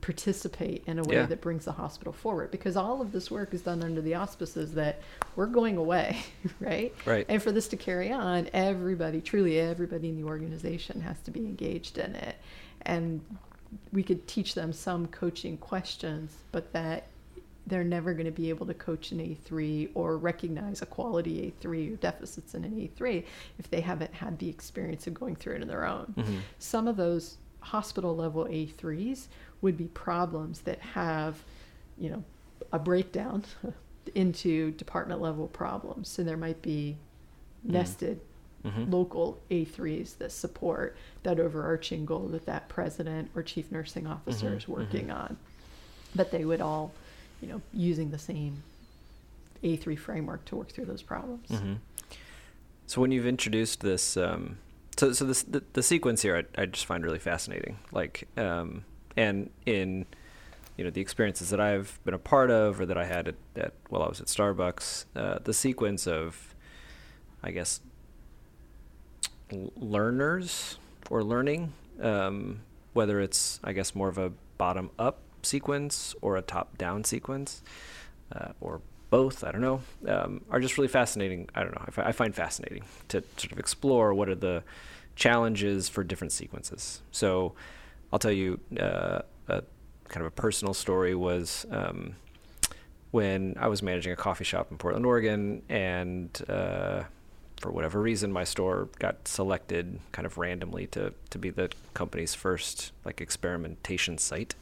[0.00, 1.26] participate in a way Yeah.
[1.26, 2.50] that brings the hospital forward.
[2.50, 5.00] Because all of this work is done under the auspices that
[5.36, 6.18] we're going away,
[6.60, 6.94] right?
[7.04, 7.26] Right.
[7.28, 11.40] And for this to carry on, everybody, truly everybody in the organization has to be
[11.40, 12.36] engaged in it.
[12.82, 13.20] And
[13.92, 17.06] we could teach them some coaching questions, but that
[17.66, 21.92] they're never going to be able to coach an A3 or recognize a quality A3
[21.92, 23.24] or deficits in an A3
[23.58, 26.14] if they haven't had the experience of going through it on their own.
[26.16, 26.38] Mhm.
[26.58, 29.28] Some of those hospital level A3s
[29.60, 31.44] would be problems that have,
[31.98, 32.24] you know,
[32.72, 33.44] a breakdown
[34.14, 36.08] into department level problems.
[36.08, 36.96] So there might be
[37.66, 37.70] Mm.
[37.72, 38.20] nested
[38.64, 38.90] Mhm.
[38.90, 44.56] local A3s that support that overarching goal that that president or chief nursing officer Mhm,
[44.56, 45.14] is working mhm.
[45.14, 45.36] on.
[46.14, 46.92] But they would all,
[47.40, 48.62] you know, using the same
[49.62, 51.48] A3 framework to work through those problems.
[51.50, 51.74] hmm
[52.86, 54.58] So when you've introduced this, um,
[54.96, 57.78] so so this the, the sequence here, I, I just find really fascinating.
[57.92, 58.84] Like, um,
[59.16, 60.06] and in
[60.76, 63.34] you know the experiences that I've been a part of, or that I had at,
[63.56, 66.54] at while I was at Starbucks, uh, the sequence of,
[67.42, 67.80] I guess,
[69.76, 70.78] learners
[71.10, 72.60] or learning, um,
[72.92, 77.62] whether it's I guess more of a bottom up sequence or a top down sequence,
[78.32, 78.80] uh, or
[79.10, 81.48] both, I don't know, um, are just really fascinating.
[81.54, 81.84] I don't know.
[81.96, 84.62] I, find fascinating to sort of explore what are the
[85.16, 87.00] challenges for different sequences.
[87.10, 87.54] So
[88.12, 89.62] I'll tell you uh, a
[90.08, 92.16] kind of a personal story was um,
[93.10, 97.04] when I was managing a coffee shop in Portland, Oregon, and uh,
[97.60, 102.34] for whatever reason, my store got selected kind of randomly to, to be the company's
[102.34, 104.54] first like experimentation site.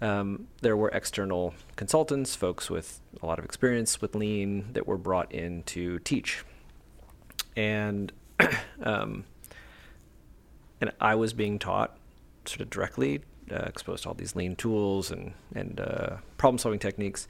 [0.00, 4.96] Um, there were external consultants, folks with a lot of experience with lean, that were
[4.96, 6.42] brought in to teach,
[7.54, 8.10] and
[8.82, 9.24] um,
[10.80, 11.98] and I was being taught
[12.46, 13.20] sort of directly,
[13.52, 17.28] uh, exposed to all these lean tools and and uh, problem solving techniques,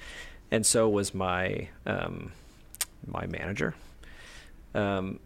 [0.52, 2.30] and so was my um,
[3.04, 3.74] my manager.
[4.74, 5.20] Um,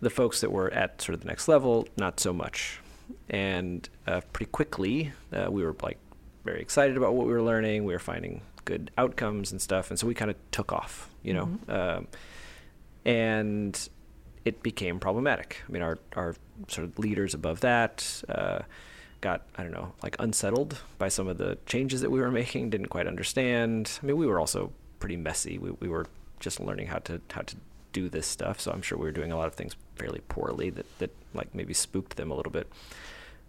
[0.00, 2.80] the folks that were at sort of the next level, not so much,
[3.28, 5.98] and uh, pretty quickly uh, we were like
[6.44, 7.84] very excited about what we were learning.
[7.84, 11.34] We were finding good outcomes and stuff, and so we kind of took off, you
[11.34, 12.06] know, um,
[13.04, 13.88] and
[14.44, 15.62] it became problematic.
[15.68, 16.34] I mean, our our
[16.68, 18.60] sort of leaders above that uh,
[19.20, 22.70] got I don't know like unsettled by some of the changes that we were making.
[22.70, 23.98] Didn't quite understand.
[24.02, 25.58] I mean, we were also pretty messy.
[25.58, 26.06] We we were
[26.38, 27.56] just learning how to how to
[27.92, 28.60] do this stuff.
[28.60, 31.54] So I'm sure we were doing a lot of things fairly poorly that that like
[31.54, 32.70] maybe spooked them a little bit.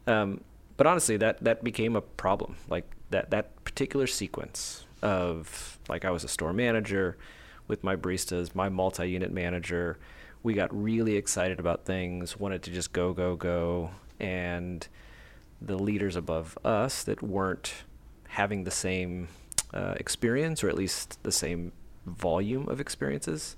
[0.08, 0.42] Um,
[0.78, 2.56] but honestly, that that became a problem.
[2.70, 7.18] Like that that particular sequence of like I was a store manager
[7.68, 9.98] with my baristas, my multi-unit manager.
[10.44, 14.88] We got really excited about things, wanted to just go go go, and
[15.62, 17.74] the leaders above us that weren't
[18.28, 19.28] having the same
[19.74, 21.72] uh, experience or at least the same
[22.06, 23.56] volume of experiences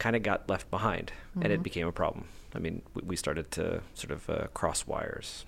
[0.00, 1.42] kind of got left behind mm-hmm.
[1.42, 1.62] and it mm-hmm.
[1.62, 2.24] became a problem.
[2.54, 5.44] I mean, we, we started to sort of uh, cross wires,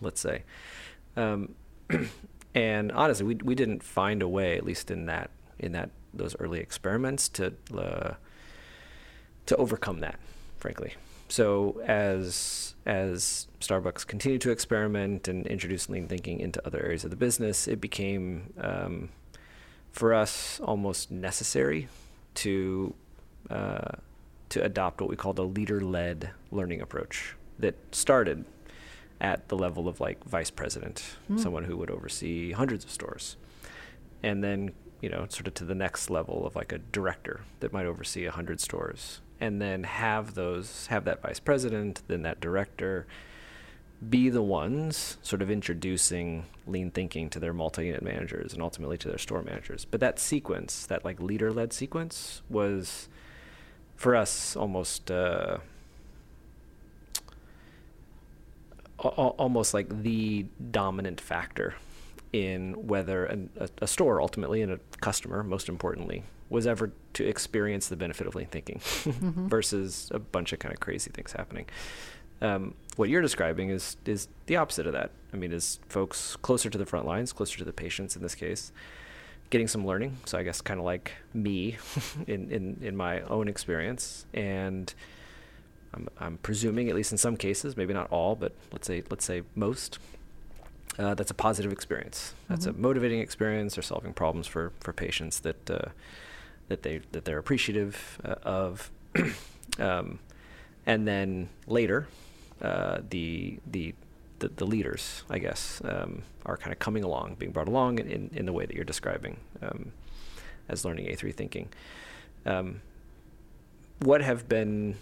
[0.00, 0.42] let's say.
[1.16, 1.54] Um,
[2.54, 6.34] and honestly, we, we didn't find a way, at least in that, in that, those
[6.40, 8.14] early experiments to, uh,
[9.46, 10.18] to overcome that,
[10.58, 10.94] frankly.
[11.28, 17.10] So as as Starbucks continued to experiment and introduce lean thinking into other areas of
[17.10, 19.10] the business, it became um,
[19.92, 21.88] for us almost necessary
[22.34, 22.94] to
[23.48, 23.92] uh,
[24.50, 28.44] to adopt what we called a leader-led learning approach that started
[29.20, 31.38] at the level of like vice president, mm.
[31.38, 33.36] someone who would oversee hundreds of stores,
[34.22, 37.72] and then you know sort of to the next level of like a director that
[37.72, 42.40] might oversee a hundred stores, and then have those have that vice president, then that
[42.40, 43.06] director
[44.08, 49.08] be the ones sort of introducing lean thinking to their multi-unit managers and ultimately to
[49.08, 49.84] their store managers.
[49.84, 53.10] But that sequence, that like leader-led sequence, was
[54.00, 55.58] for us almost uh,
[58.96, 61.74] almost like the dominant factor
[62.32, 67.26] in whether an, a, a, store ultimately and a customer most importantly was ever to
[67.26, 69.48] experience the benefit of lean thinking mm-hmm.
[69.48, 71.66] versus a bunch of kind of crazy things happening
[72.40, 76.70] um, what you're describing is is the opposite of that i mean is folks closer
[76.70, 78.72] to the front lines closer to the patients in this case
[79.50, 80.16] getting some learning.
[80.24, 81.76] So I guess kind of like me
[82.26, 84.24] in, in, in my own experience.
[84.32, 84.92] And
[85.92, 89.24] I'm, I'm presuming, at least in some cases, maybe not all, but let's say, let's
[89.24, 89.98] say most,
[90.98, 92.34] uh, that's a positive experience.
[92.48, 92.78] That's mm-hmm.
[92.78, 93.74] a motivating experience.
[93.74, 95.90] They're solving problems for, for patients that, uh,
[96.68, 98.90] that they, that they're appreciative uh, of.
[99.78, 100.20] um,
[100.86, 102.06] and then later,
[102.62, 103.94] uh, the, the
[104.40, 108.08] the, the leaders, I guess, um, are kind of coming along, being brought along in,
[108.08, 109.92] in, in the way that you're describing um,
[110.68, 111.68] as learning A3 thinking.
[112.44, 112.80] Um,
[114.00, 114.96] what have been,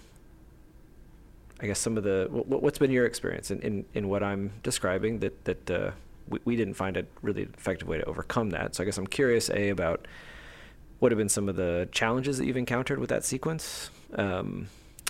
[1.60, 4.50] I guess, some of the, what, has been your experience in, in, in what I'm
[4.62, 5.90] describing that, that uh,
[6.28, 8.74] we, we didn't find a really effective way to overcome that?
[8.74, 10.06] So I guess I'm curious, A, about
[10.98, 13.90] what have been some of the challenges that you've encountered with that sequence?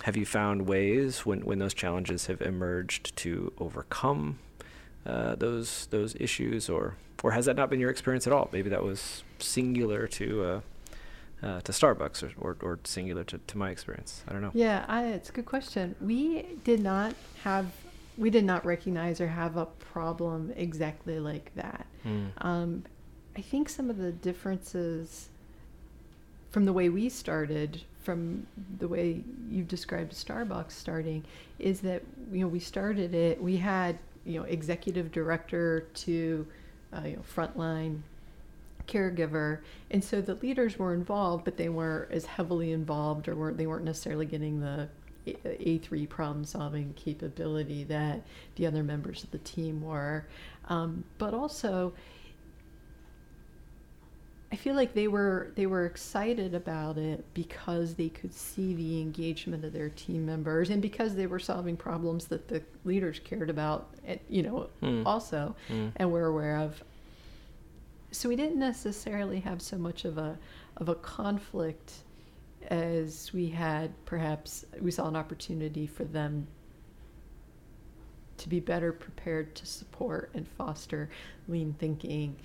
[0.04, 4.38] Have you found ways when, when those challenges have emerged to overcome
[5.04, 8.48] uh, those those issues, or or has that not been your experience at all?
[8.52, 10.60] Maybe that was singular to uh,
[11.42, 14.22] uh, to Starbucks or, or, or singular to, to my experience.
[14.28, 14.50] I don't know.
[14.54, 15.94] Yeah, I, it's a good question.
[16.00, 17.66] We did not have
[18.16, 21.86] we did not recognize or have a problem exactly like that.
[22.04, 22.30] Mm.
[22.38, 22.84] Um,
[23.36, 25.28] I think some of the differences
[26.50, 28.46] from the way we started from
[28.78, 31.22] the way you've described Starbucks starting
[31.58, 36.46] is that you know we started it we had you know executive director to
[36.96, 38.00] uh, you know frontline
[38.86, 39.58] caregiver.
[39.90, 43.66] And so the leaders were involved but they weren't as heavily involved or weren't they
[43.66, 44.88] weren't necessarily getting the
[45.26, 48.22] a3 problem solving capability that
[48.56, 50.24] the other members of the team were.
[50.70, 51.92] Um, but also
[54.50, 59.00] I feel like they were they were excited about it because they could see the
[59.00, 63.50] engagement of their team members and because they were solving problems that the leaders cared
[63.50, 65.02] about, eh, you know, mm.
[65.04, 65.92] also mm.
[65.96, 66.82] and were aware of.
[68.10, 70.38] So we didn't necessarily have so much of a
[70.78, 71.92] of a conflict
[72.68, 76.46] as we had perhaps we saw an opportunity for them
[78.38, 81.10] to be better prepared to support and foster
[81.48, 82.36] lean thinking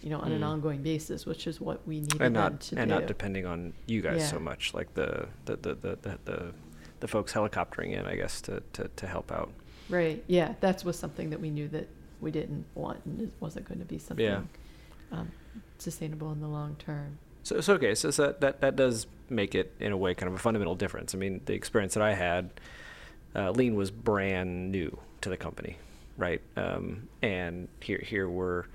[0.00, 0.36] you know, on mm.
[0.36, 2.94] an ongoing basis, which is what we need and not to and do.
[2.94, 4.26] not depending on you guys yeah.
[4.26, 6.52] so much, like the the, the the, the the
[7.00, 9.50] the folks helicoptering in, I guess, to, to to help out.
[9.88, 10.22] Right.
[10.26, 11.88] Yeah, that was something that we knew that
[12.20, 14.42] we didn't want, and it wasn't going to be something yeah.
[15.12, 15.30] um,
[15.78, 17.18] sustainable in the long term.
[17.42, 20.28] So, so okay, so, so that, that that does make it in a way kind
[20.28, 21.14] of a fundamental difference.
[21.14, 22.50] I mean, the experience that I had,
[23.34, 25.78] uh, Lean was brand new to the company,
[26.16, 26.40] right?
[26.56, 28.66] Um, and here here were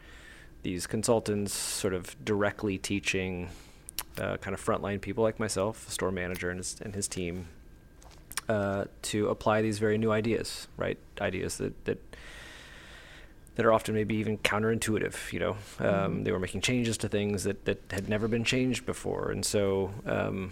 [0.63, 3.49] these consultants sort of directly teaching
[4.17, 7.47] uh, kind of frontline people like myself, a store manager and his, and his team,
[8.49, 10.97] uh, to apply these very new ideas, right?
[11.19, 11.99] Ideas that, that
[13.55, 15.33] that are often maybe even counterintuitive.
[15.33, 16.23] You know, um, mm-hmm.
[16.23, 19.93] they were making changes to things that, that had never been changed before, and so
[20.05, 20.51] um,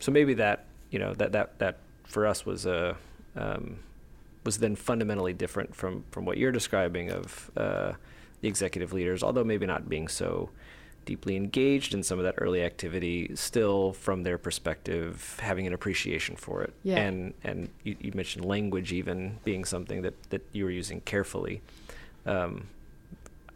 [0.00, 2.96] so maybe that you know that that that for us was a
[3.36, 3.78] um,
[4.44, 7.92] was then fundamentally different from from what you're describing of uh,
[8.42, 10.50] the executive leaders, although maybe not being so
[11.04, 16.36] deeply engaged in some of that early activity, still from their perspective, having an appreciation
[16.36, 16.74] for it.
[16.82, 16.98] Yeah.
[16.98, 21.62] And and you, you mentioned language even being something that, that you were using carefully.
[22.26, 22.68] Um,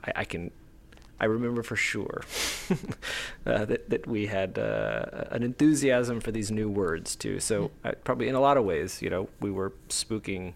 [0.04, 0.50] I, I, can,
[1.20, 2.22] I remember for sure
[3.46, 7.40] uh, that that we had uh, an enthusiasm for these new words too.
[7.40, 10.54] So uh, probably in a lot of ways, you know, we were spooking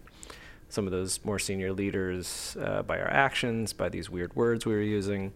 [0.71, 4.73] some of those more senior leaders uh, by our actions, by these weird words we
[4.73, 5.33] were using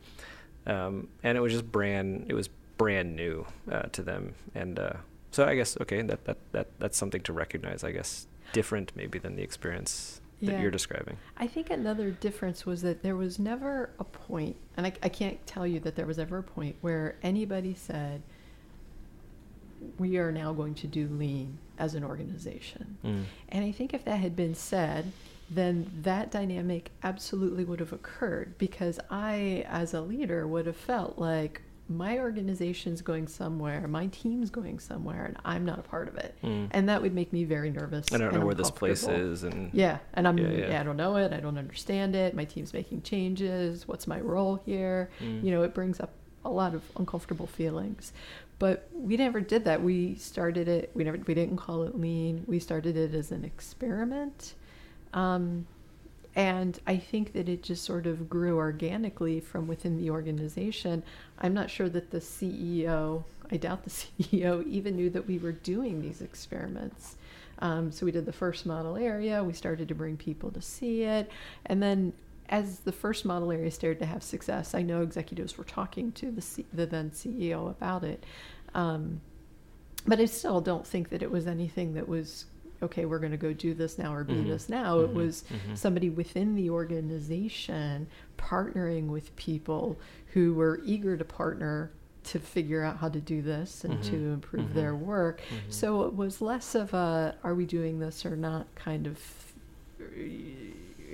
[0.67, 2.25] um, and it was just brand.
[2.27, 4.93] It was brand new uh, to them, and uh,
[5.31, 7.83] so I guess okay, that, that that that's something to recognize.
[7.83, 10.61] I guess different maybe than the experience that yeah.
[10.61, 11.17] you're describing.
[11.37, 15.45] I think another difference was that there was never a point, and I, I can't
[15.47, 18.21] tell you that there was ever a point where anybody said,
[19.97, 23.23] "We are now going to do lean as an organization." Mm.
[23.49, 25.11] And I think if that had been said,
[25.49, 31.19] then that dynamic absolutely would have occurred because I, as a leader, would have felt
[31.19, 36.15] like my organization's going somewhere, my team's going somewhere, and I'm not a part of
[36.15, 36.35] it.
[36.43, 36.69] Mm.
[36.71, 38.07] And that would make me very nervous.
[38.11, 40.69] I don't know where this place is, and yeah, and I'm yeah, yeah.
[40.69, 41.31] yeah, I don't know it.
[41.31, 42.33] I don't understand it.
[42.33, 43.87] My team's making changes.
[43.87, 45.11] What's my role here?
[45.21, 45.43] Mm.
[45.43, 46.11] You know, it brings up
[46.43, 48.13] a lot of uncomfortable feelings.
[48.57, 49.81] But we never did that.
[49.81, 50.91] We started it.
[50.93, 51.17] We never.
[51.17, 52.43] We didn't call it lean.
[52.47, 54.53] We started it as an experiment
[55.15, 55.65] um,
[56.35, 61.01] and I think that it just sort of grew organically from within the organization.
[61.39, 63.89] I'm not sure that the CEO, I doubt the
[64.23, 67.15] CEO even knew that we were doing these experiments.
[67.59, 71.03] Um, so we did the first model area, we started to bring people to see
[71.03, 71.31] it.
[71.67, 72.11] And then
[72.49, 76.31] as the first model area started to have success, I know executives were talking to
[76.31, 78.25] the, C- the then CEO about it.
[78.73, 79.21] Um,
[80.05, 82.45] but I still don't think that it was anything that was
[82.83, 84.49] okay, we're going to go do this now or be mm-hmm.
[84.49, 84.97] this now.
[84.97, 85.09] Mm-hmm.
[85.09, 85.75] It was mm-hmm.
[85.75, 89.97] somebody within the organization partnering with people
[90.33, 91.91] who were eager to partner
[92.25, 94.33] to figure out how to do this and to mm-hmm.
[94.33, 95.05] improve their mm-hmm.
[95.05, 95.41] work.
[95.41, 95.71] Mm-hmm.
[95.71, 99.19] So it was less of a are we doing this or not kind of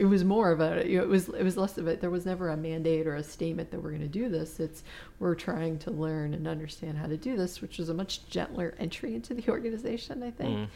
[0.02, 2.10] it was more of a you know, it was it was less of it there
[2.10, 4.84] was never a mandate or a statement that we're going to do this it's
[5.20, 8.74] we're trying to learn and understand how to do this which was a much gentler
[8.80, 10.68] entry into the organization i think mm.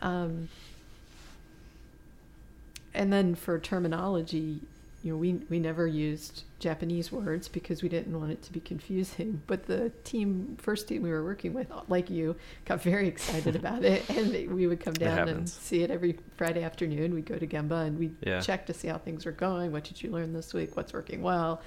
[0.00, 0.48] Um,
[2.94, 4.60] and then for terminology,
[5.08, 8.60] you know, we we never used Japanese words because we didn't want it to be
[8.60, 9.40] confusing.
[9.46, 13.84] But the team, first team we were working with, like you, got very excited about
[13.84, 17.14] it, and we would come down and see it every Friday afternoon.
[17.14, 18.40] We'd go to Gemba and we'd yeah.
[18.40, 19.72] check to see how things were going.
[19.72, 20.76] What did you learn this week?
[20.76, 21.62] What's working well?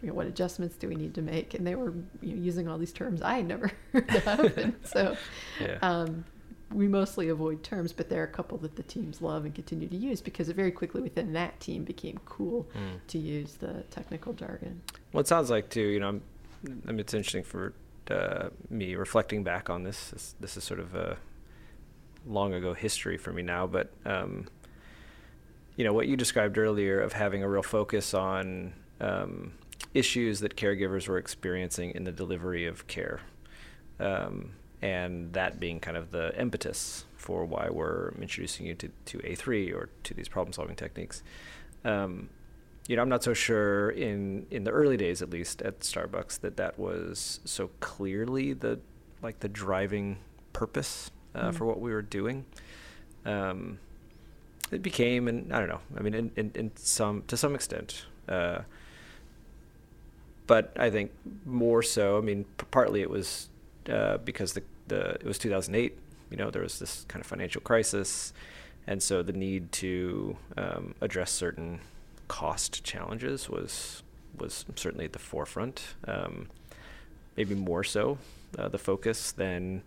[0.00, 1.54] You know, what adjustments do we need to make?
[1.54, 4.74] And they were you know, using all these terms I had never heard of, and
[4.84, 5.16] so.
[5.60, 5.78] Yeah.
[5.82, 6.24] Um,
[6.74, 9.88] we mostly avoid terms, but there are a couple that the teams love and continue
[9.88, 12.98] to use because it very quickly within that team became cool mm.
[13.06, 14.82] to use the technical jargon.
[15.12, 15.80] Well, it sounds like too.
[15.80, 16.22] You know, I'm,
[16.86, 17.72] I mean, it's interesting for
[18.10, 20.10] uh, me reflecting back on this.
[20.10, 20.34] this.
[20.40, 21.16] This is sort of a
[22.26, 24.46] long ago history for me now, but um,
[25.76, 29.52] you know what you described earlier of having a real focus on um,
[29.92, 33.20] issues that caregivers were experiencing in the delivery of care.
[34.00, 34.52] Um,
[34.84, 39.74] and that being kind of the impetus for why we're introducing you to, to A3
[39.74, 41.22] or to these problem solving techniques.
[41.86, 42.28] Um,
[42.86, 46.40] you know, I'm not so sure in in the early days, at least at Starbucks,
[46.40, 48.78] that that was so clearly the
[49.22, 50.18] like the driving
[50.52, 51.54] purpose uh, mm.
[51.54, 52.44] for what we were doing.
[53.24, 53.78] Um,
[54.70, 55.80] it became, and I don't know.
[55.96, 58.58] I mean, in, in, in some to some extent, uh,
[60.46, 61.10] but I think
[61.46, 62.18] more so.
[62.18, 63.48] I mean, p- partly it was
[63.88, 65.98] uh, because the the it was 2008.
[66.30, 68.32] You know, there was this kind of financial crisis,
[68.86, 71.80] and so the need to um, address certain
[72.28, 74.02] cost challenges was
[74.38, 75.94] was certainly at the forefront.
[76.08, 76.48] Um,
[77.36, 78.18] maybe more so
[78.58, 79.82] uh, the focus than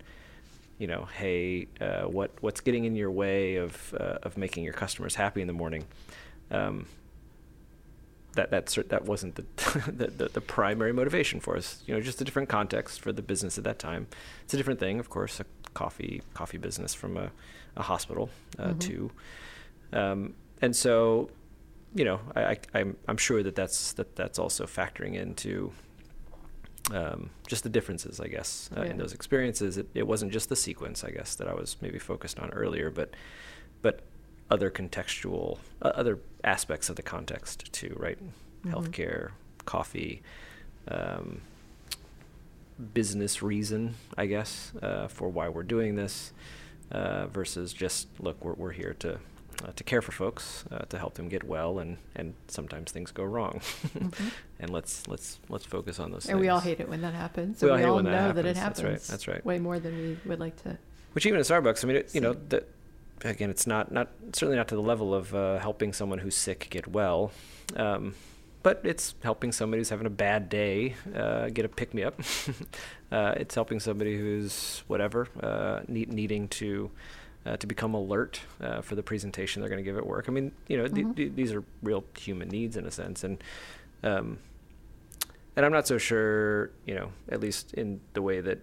[0.80, 4.74] you know, hey, uh, what what's getting in your way of uh, of making your
[4.74, 5.86] customers happy in the morning?
[6.52, 6.86] Um,
[8.38, 9.42] that that that wasn't the,
[9.92, 11.84] the, the the primary motivation for us.
[11.86, 14.08] You know, just a different context for the business at that time.
[14.44, 17.32] It's a different thing, of course, a coffee coffee business from a,
[17.76, 18.80] a hospital uh, mm-hmm.
[18.80, 19.12] to,
[19.92, 21.30] um, and so,
[21.94, 25.74] you know, I, I I'm I'm sure that that's that that's also factoring into.
[26.90, 28.92] Um, just the differences, I guess, uh, yeah.
[28.92, 29.78] in those experiences.
[29.78, 32.90] It, it wasn't just the sequence, I guess, that I was maybe focused on earlier,
[32.90, 33.14] but,
[33.82, 34.04] but
[34.50, 38.18] other contextual, uh, other aspects of the context too, right?
[38.20, 38.72] Mm-hmm.
[38.74, 39.32] Healthcare,
[39.66, 40.22] coffee,
[40.88, 41.42] um,
[42.94, 46.32] business reason, I guess, uh, for why we're doing this,
[46.92, 49.20] uh, versus just look, we're we're here to.
[49.66, 53.10] Uh, to care for folks, uh, to help them get well, and, and sometimes things
[53.10, 53.60] go wrong,
[53.98, 54.14] Mhm.
[54.60, 56.26] and let's let's let's focus on those.
[56.26, 56.30] Things.
[56.34, 57.60] And we all hate it when that happens.
[57.60, 58.82] We and all we all when that know that it happens.
[58.84, 59.02] That's right.
[59.12, 59.44] That's right.
[59.44, 60.78] Way more than we would like to.
[61.14, 62.68] Which even at Starbucks, I mean, it, you know, that
[63.24, 66.68] again, it's not not certainly not to the level of uh, helping someone who's sick
[66.70, 67.32] get well,
[67.76, 68.16] um,
[68.64, 72.20] but it's helping somebody who's having a bad day uh, get a pick me up.
[73.12, 76.92] uh, it's helping somebody who's whatever uh, need, needing to.
[77.46, 80.26] Uh, to become alert uh, for the presentation they're going to give at work.
[80.28, 81.16] I mean, you know, th- Mhm.
[81.16, 83.42] th- these are real human needs in a sense, and
[84.04, 84.40] um,
[85.56, 88.60] and I'm not so sure, you know, at least in the way that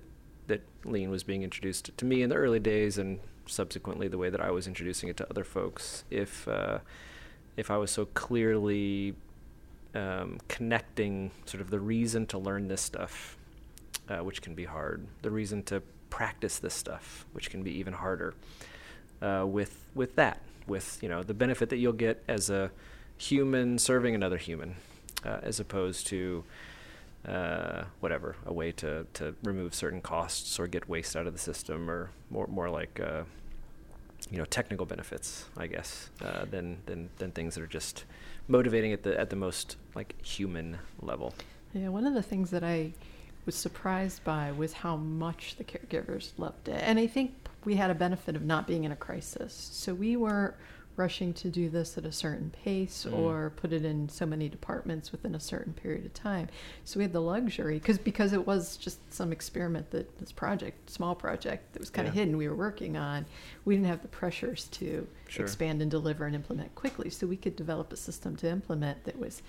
[0.49, 4.30] that lean was being introduced to me in the early days, and subsequently the way
[4.30, 6.05] that I was introducing it to other folks.
[6.11, 6.78] If uh,
[7.57, 9.14] if I was so clearly
[9.95, 13.36] um, connecting sort of the reason to learn this stuff,
[14.09, 17.92] uh, which can be hard, the reason to practice this stuff, which can be even
[17.92, 18.34] harder,
[19.22, 22.70] uh, with with that, with you know the benefit that you'll get as a
[23.16, 24.76] human serving another human,
[25.24, 26.45] uh, as opposed to
[27.27, 31.39] uh, whatever a way to, to remove certain costs or get waste out of the
[31.39, 33.22] system, or more more like uh,
[34.31, 38.05] you know technical benefits, I guess, uh, than than than things that are just
[38.49, 41.35] motivating at the at the most like human level.
[41.72, 42.93] Yeah, one of the things that I
[43.47, 46.81] was surprised by was how much the caregivers loved it.
[46.83, 49.53] And I think we had a benefit of not being in a crisis.
[49.72, 50.55] So we weren't
[50.97, 53.18] rushing to do this at a certain pace Mm.
[53.18, 56.49] or put it in so many departments within a certain period of time.
[56.84, 60.90] So we had the luxury because because it was just some experiment that this project,
[60.90, 62.20] small project that was kind of Yeah.
[62.22, 63.26] hidden we were working on,
[63.64, 65.45] we didn't have the pressures to Sure.
[65.45, 67.11] expand and deliver and implement quickly.
[67.11, 69.42] So we could develop a system to implement that was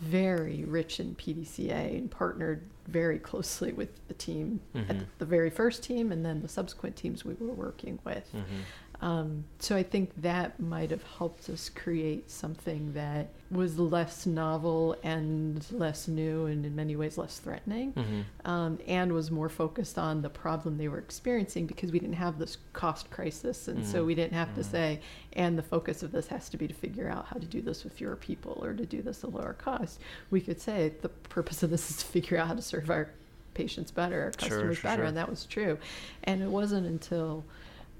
[0.00, 4.90] very rich in PDCA and partnered very closely with the team, Mhm.
[4.90, 8.28] at the very first team, and then the subsequent teams we were working with.
[8.32, 8.60] Mm-hmm.
[9.02, 14.96] Um, so I think that might have helped us create something that was less novel
[15.02, 18.20] and less new, and in many ways less threatening Mm-hmm.
[18.48, 22.38] um, and was more focused on the problem they were experiencing because we didn't have
[22.38, 23.66] this cost crisis.
[23.66, 24.06] And so Mhm.
[24.06, 24.70] we didn't have to Mhm.
[24.70, 25.00] say,
[25.32, 27.82] and the focus of this has to be to figure out how to do this
[27.82, 29.98] with fewer people or to do this at lower cost.
[30.30, 33.10] We could say the purpose of this is to figure out how to serve our
[33.54, 35.02] patients better, our Sure, customers sure, better.
[35.02, 35.06] sure.
[35.08, 35.76] And that was true.
[36.22, 37.44] And it wasn't until,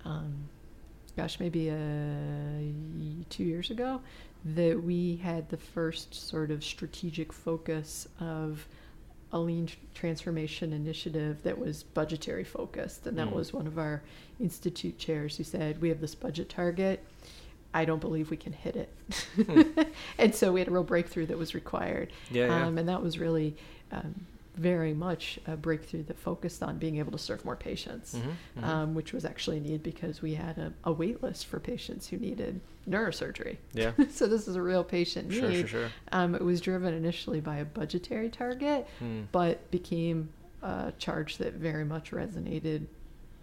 [0.05, 0.48] um,
[1.17, 1.75] gosh, maybe uh,
[3.31, 4.01] two years ago
[4.45, 8.67] that we had the first sort of strategic focus of
[9.33, 13.07] a lean transformation initiative that was budgetary focused.
[13.07, 13.35] And that Mm.
[13.35, 14.03] was one of our
[14.41, 17.03] institute chairs who said, We have this budget target.
[17.75, 18.91] I don't believe we can hit it.
[19.37, 19.63] Hmm.
[20.19, 22.13] and so we had a real breakthrough that was required.
[22.31, 22.67] Yeah, yeah.
[22.67, 23.57] Um, and that was really
[23.91, 28.34] um, very much a breakthrough that focused on being able to serve more patients, Mhm,
[28.61, 28.64] mhm.
[28.64, 32.18] Um, which was actually needed because we had a, a wait list for patients who
[32.18, 33.57] needed neurosurgery.
[33.72, 33.92] Yeah.
[34.11, 35.38] so this is a real patient need.
[35.40, 35.90] Sure, sure, sure.
[36.12, 39.22] Um, it was driven initially by a budgetary target, Hmm.
[39.32, 40.28] but became
[40.62, 42.86] a charge that very much resonated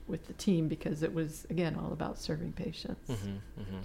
[0.07, 3.09] with the team because it was again all about serving patients.
[3.09, 3.81] Mhm, mhm.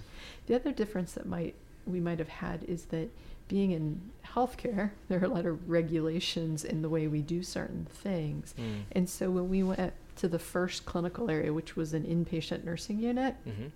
[0.47, 1.55] The other difference that might
[1.87, 3.09] we might have had is that
[3.47, 7.85] being in healthcare, there are a lot of regulations in the way we do certain
[7.91, 8.53] things.
[8.59, 8.83] Mm.
[8.91, 12.99] And so when we went to the first clinical area, which was an inpatient nursing
[12.99, 13.71] unit, Mhm.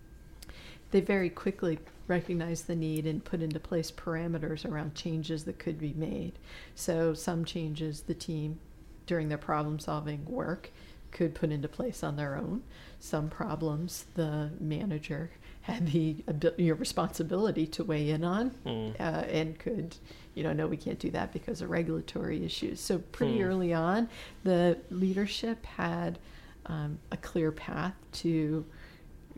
[0.92, 5.78] they very quickly recognized the need and put into place parameters around changes that could
[5.78, 6.34] be made.
[6.76, 8.60] So some changes the team
[9.06, 10.72] during their problem solving work
[11.12, 12.64] could put into place on their own.
[13.00, 15.30] Some problems the manager
[15.70, 18.96] had the abil- you know, responsibility to weigh in on Mm.
[19.00, 19.96] uh, and could,
[20.36, 22.80] you know, no, we can't do that because of regulatory issues.
[22.80, 23.44] So pretty Hmm.
[23.44, 24.10] early on,
[24.44, 26.20] the leadership had
[26.66, 28.64] um, a clear path to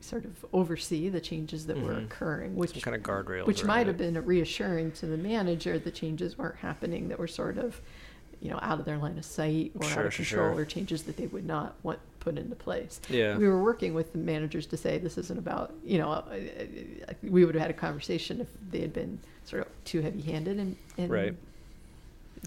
[0.02, 2.06] sort of oversee the changes that were Mhm.
[2.06, 3.46] occurring, which Some kind of guardrails.
[3.46, 3.88] which might it.
[3.88, 5.80] have been reassuring to the manager.
[5.80, 7.80] The changes weren't happening that were sort of,
[8.42, 10.62] you know, out of their line of sight or out of control, sure.
[10.62, 13.02] or changes that they would not want put into place.
[13.10, 13.36] Yeah.
[13.38, 16.24] We were working with the managers to say this isn't about, you know,
[17.22, 20.78] we would have had a conversation if they had been sort of too heavy-handed and,
[20.98, 21.36] in Right.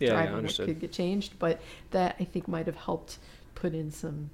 [0.00, 1.38] Yeah, yeah, what could get changed.
[1.38, 1.60] But
[1.90, 3.18] that I think might have helped
[3.54, 4.30] put in some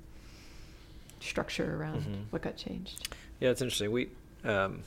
[1.20, 2.24] structure around Mhm.
[2.30, 3.08] what got changed.
[3.40, 3.90] Yeah, it's interesting.
[3.90, 4.08] We,
[4.44, 4.82] um,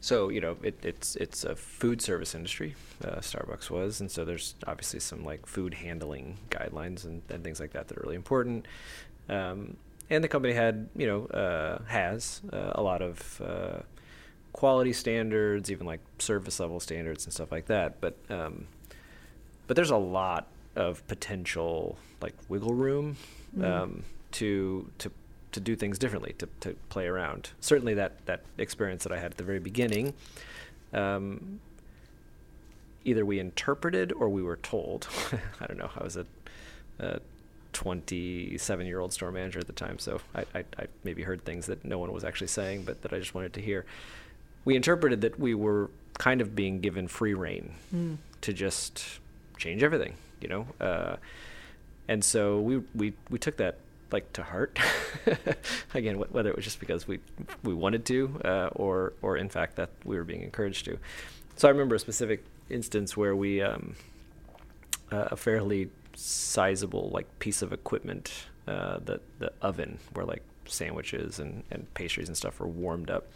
[0.00, 2.74] so you know, it, it's it's a food service industry.
[3.04, 7.60] Uh, Starbucks was, and so there's obviously some like food handling guidelines and, and things
[7.60, 8.66] like that that are really important.
[9.28, 9.76] Um,
[10.10, 13.80] and the company had, you know, uh, has uh, a lot of uh,
[14.52, 18.00] quality standards, even like service level standards and stuff like that.
[18.00, 18.66] But um,
[19.66, 20.46] but there's a lot
[20.76, 23.16] of potential like wiggle room
[23.56, 23.64] Mm.
[23.64, 25.10] um, to to
[25.52, 27.50] to do things differently, to, to play around.
[27.60, 30.14] Certainly, that that experience that I had at the very beginning,
[30.92, 31.60] um,
[33.04, 35.08] either we interpreted or we were told.
[35.60, 35.90] I don't know.
[35.96, 36.26] I was a,
[36.98, 37.20] a
[37.72, 41.66] 27 year old store manager at the time, so I, I, I maybe heard things
[41.66, 43.84] that no one was actually saying, but that I just wanted to hear.
[44.64, 48.16] We interpreted that we were kind of being given free reign Mm.
[48.42, 49.20] to just
[49.56, 50.66] change everything, you know.
[50.80, 51.16] Uh,
[52.08, 53.76] and so we we we took that
[54.12, 54.78] like to heart.
[55.94, 57.20] Again, wh- whether it was just because we
[57.62, 60.98] we wanted to, uh, or or in fact that we were being encouraged to.
[61.56, 63.94] So I remember a specific instance where we um,
[65.10, 68.32] uh, a fairly sizable like piece of equipment,
[68.66, 73.26] uh, the the oven where like sandwiches and, and pastries and stuff were warmed up.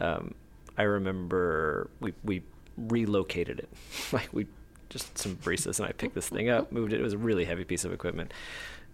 [0.00, 0.34] Um,
[0.76, 2.42] I remember we we
[2.76, 3.68] relocated it,
[4.12, 4.46] like we
[4.88, 7.00] just some braces and I picked this thing up, moved it.
[7.00, 8.32] It was a really heavy piece of equipment.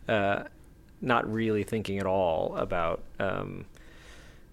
[0.08, 0.44] Uh,
[1.00, 3.66] not really thinking at all about um,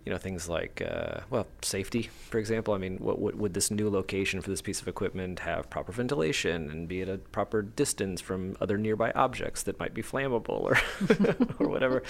[0.06, 2.74] you know things like uh, well safety for example.
[2.74, 5.91] I mean what, what would this new location for this piece of equipment have proper
[5.91, 10.62] ventilation and be at a proper distance from other nearby objects that might be flammable
[10.62, 10.78] or
[11.60, 12.04] or whatever?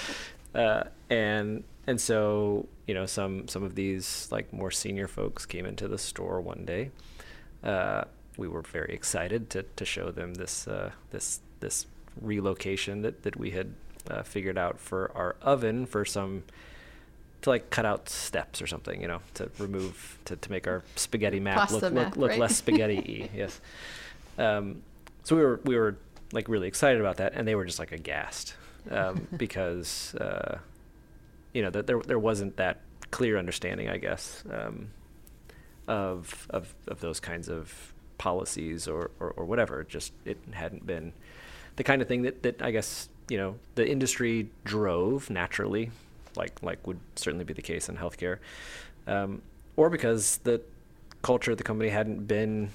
[0.55, 5.65] Uh, and and so you know some some of these like more senior folks came
[5.65, 6.91] into the store one day.
[7.63, 8.03] Uh,
[8.37, 11.85] we were very excited to, to show them this uh, this this
[12.21, 13.73] relocation that, that we had
[14.09, 16.43] uh, figured out for our oven for some
[17.41, 20.83] to like cut out steps or something, you know, to remove to, to make our
[20.95, 22.39] spaghetti map Pasta look look, map, look right?
[22.39, 23.29] less spaghetti y.
[23.35, 23.61] yes.
[24.37, 24.81] Um,
[25.23, 25.97] so we were we were
[26.31, 28.55] like really excited about that, and they were just like aghast
[28.89, 30.57] um, because uh,
[31.53, 32.81] you know that there there wasn't that
[33.11, 34.89] clear understanding, I guess, um,
[35.87, 39.83] of of of those kinds of policies or, or or whatever.
[39.83, 41.13] Just it hadn't been
[41.75, 45.91] the kind of thing that that I guess you know the industry drove naturally,
[46.35, 48.39] like like would certainly be the case in healthcare,
[49.07, 49.41] um,
[49.75, 50.61] or because the
[51.21, 52.69] culture of the company hadn't been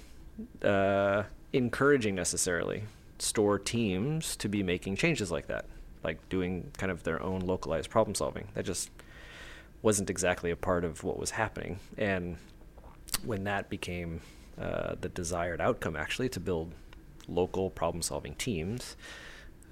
[0.62, 2.84] uh, encouraging necessarily
[3.18, 5.66] store teams to be making changes like that,
[6.02, 8.48] like doing kind of their own localized problem solving.
[8.54, 8.90] That just
[9.82, 12.36] wasn't exactly a part of what was happening, and
[13.24, 14.20] when that became
[14.60, 16.72] uh, the desired outcome, actually, to build
[17.28, 18.96] local problem solving teams.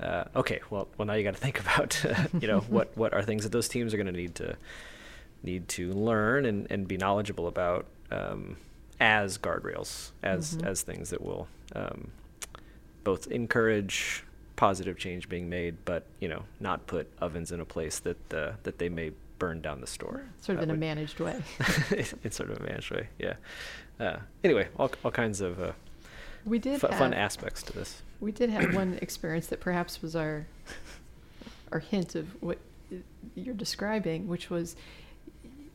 [0.00, 2.04] Uh, okay, well, well, now you got to think about,
[2.40, 4.56] you know, what what are things that those teams are going to need to
[5.42, 8.56] need to learn and, and be knowledgeable about um,
[9.00, 10.66] as guardrails, as Mhm.
[10.66, 12.10] as things that will um,
[13.04, 14.22] both encourage
[14.56, 18.52] positive change being made, but you know, not put ovens in a place that uh,
[18.64, 20.22] that they may burn down the store.
[20.40, 21.42] Sort of That in a managed way.
[22.24, 23.34] in sort of a managed way, yeah.
[24.00, 25.72] Uh, anyway, all all kinds of uh,
[26.46, 28.02] We did fu- fun aspects to this.
[28.20, 30.46] We did have one experience that perhaps was our
[31.72, 32.58] our hint of what
[33.34, 34.76] you're describing, which was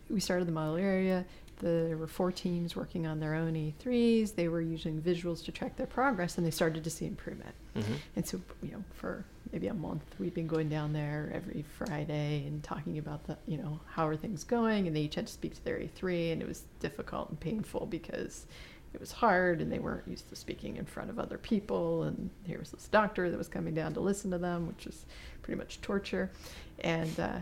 [0.09, 1.25] we started the model area.
[1.59, 4.33] There were four teams working on their own A3s.
[4.33, 7.53] They were using visuals to track their progress, and they started to see improvement.
[7.75, 7.93] Mm-hmm.
[8.15, 12.45] And so, you know, for maybe a month, we've been going down there every Friday
[12.47, 14.87] and talking about the, you know, how are things going.
[14.87, 17.85] And they each had to speak to their A3, and it was difficult and painful
[17.85, 18.47] because
[18.93, 22.03] it was hard and they weren't used to speaking in front of other people.
[22.03, 25.05] And here was this doctor that was coming down to listen to them, which is
[25.41, 26.29] pretty much torture.
[26.79, 27.39] And, uh,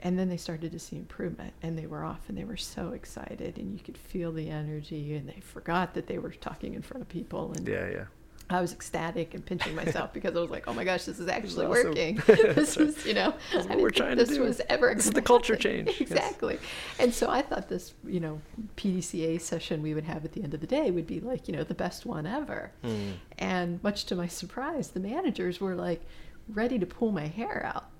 [0.00, 2.90] and then they started to see improvement and they were off and they were so
[2.90, 6.82] excited and you could feel the energy and they forgot that they were talking in
[6.82, 8.04] front of people and Yeah, yeah.
[8.50, 11.28] I was ecstatic and pinching myself because I was like, "Oh my gosh, this is
[11.28, 11.88] actually awesome.
[11.88, 12.16] working.
[12.26, 14.42] That's this is, you know, That's I what we're didn't think trying to this do.
[14.42, 14.94] was ever.
[14.94, 16.00] This is the culture happen." change, yes.
[16.00, 16.58] exactly.
[16.98, 18.40] And so I thought this, you know,
[18.76, 21.54] PDCA session we would have at the end of the day would be like, you
[21.54, 22.72] know, the best one ever.
[22.82, 23.12] Mm.
[23.38, 26.02] And much to my surprise, the managers were like
[26.48, 27.90] ready to pull my hair out.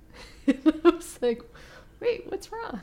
[0.46, 1.42] and I was like,
[2.00, 2.80] wait, what's wrong?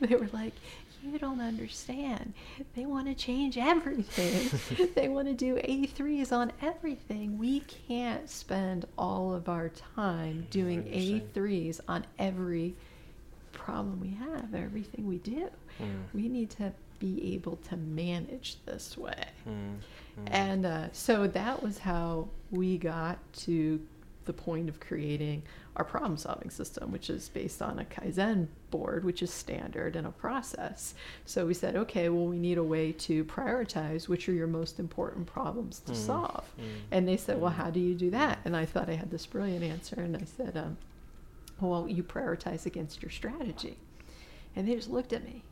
[0.00, 0.54] And they were like,
[1.02, 2.34] you don't understand.
[2.74, 4.88] They want to change everything.
[4.94, 7.38] they want to do A3s on everything.
[7.38, 10.82] We can't spend all of our time doing.
[10.84, 12.74] A3s on every
[13.52, 15.48] problem we have, everything we do.
[15.80, 16.04] Mm.
[16.14, 19.24] We need to be able to manage this way.
[19.48, 19.78] Mm.
[20.26, 23.80] And uh, so that was how we got to
[24.28, 25.42] the point of creating
[25.74, 30.06] our problem solving system, which is based on a Kaizen board, which is standard and
[30.06, 30.94] a process.
[31.24, 34.78] So we said, okay, well, we need a way to prioritize which are your most
[34.78, 36.44] important problems to Mm, solve.
[36.60, 37.56] mm, And they said, well, mm.
[37.56, 38.38] how do you do that?
[38.44, 39.96] And I thought I had this brilliant answer.
[40.00, 40.76] And I said, um,
[41.60, 43.76] well, you prioritize against your strategy.
[44.54, 45.42] And they just looked at me.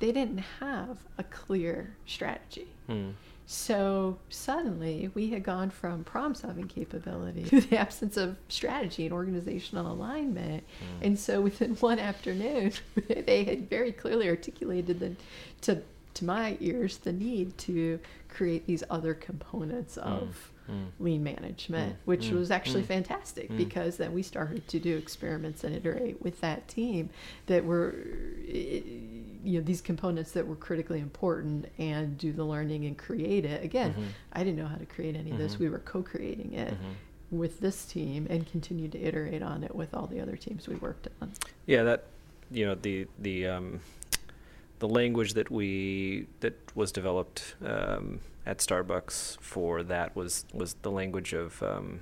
[0.00, 2.68] they didn't have a clear strategy.
[2.88, 3.14] Mm.
[3.50, 9.12] So suddenly we had gone from problem solving capability to the absence of strategy and
[9.14, 10.64] organizational alignment.
[10.64, 11.06] Mm.
[11.06, 12.74] And so within one afternoon,
[13.08, 15.16] they had very clearly articulated the,
[15.62, 15.82] to,
[16.12, 20.86] to my ears the need to create these other components of Mm.
[21.00, 21.96] lean management, Mm.
[22.04, 22.38] which Mm.
[22.38, 22.86] was actually Mm.
[22.86, 23.56] fantastic Mm.
[23.56, 27.08] because then we started to do experiments and iterate with that team
[27.46, 27.94] that were,
[28.46, 33.64] you know, these components that were critically important and do the learning and create it.
[33.64, 34.04] Again, Mhm.
[34.32, 35.56] I didn't know how to create any of this.
[35.56, 35.58] Mhm.
[35.60, 36.94] We were co creating it Mhm.
[37.30, 40.76] with this team and continued to iterate on it with all the other teams we
[40.76, 41.32] worked on.
[41.66, 42.04] Yeah, that
[42.50, 43.80] you know the the um,
[44.78, 50.90] the language that we that was developed um, at Starbucks for that was was the
[50.90, 52.00] language of um,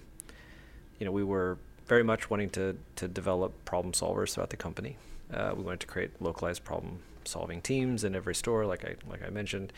[0.99, 4.97] you know we were very much wanting to to develop problem solvers throughout the company.
[5.35, 9.23] Uh, we wanted to create localized problem solving teams in every store, like I like
[9.27, 9.73] I mentioned,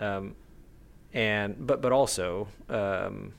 [0.00, 0.34] um,
[1.12, 2.48] and but but also.
[2.68, 3.34] Um,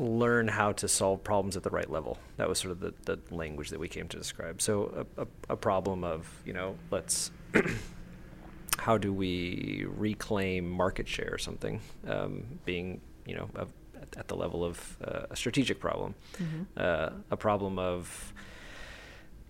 [0.00, 2.18] learn how to solve problems at the right level.
[2.36, 4.62] That was sort of the, the language that we came to describe.
[4.62, 7.32] So a, a, a problem of, you know, let's,
[8.78, 13.72] how do we reclaim market share or something um, being, you know, of,
[14.16, 16.14] at, the level of uh, a strategic problem.
[16.76, 18.32] Uh, a problem of,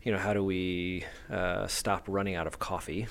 [0.02, 3.06] you know, how do we uh, stop running out of coffee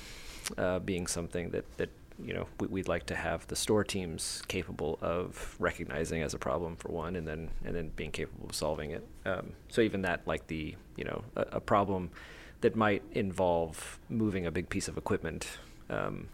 [0.57, 1.89] uh, being something that, that
[2.23, 6.39] you know we, we'd like to have the store teams capable of recognizing as a
[6.39, 10.01] problem for one and then and then being capable of solving it um, so even
[10.01, 12.09] that like the you know a, a, problem
[12.61, 15.47] that might involve moving a big piece of equipment
[15.89, 16.27] um,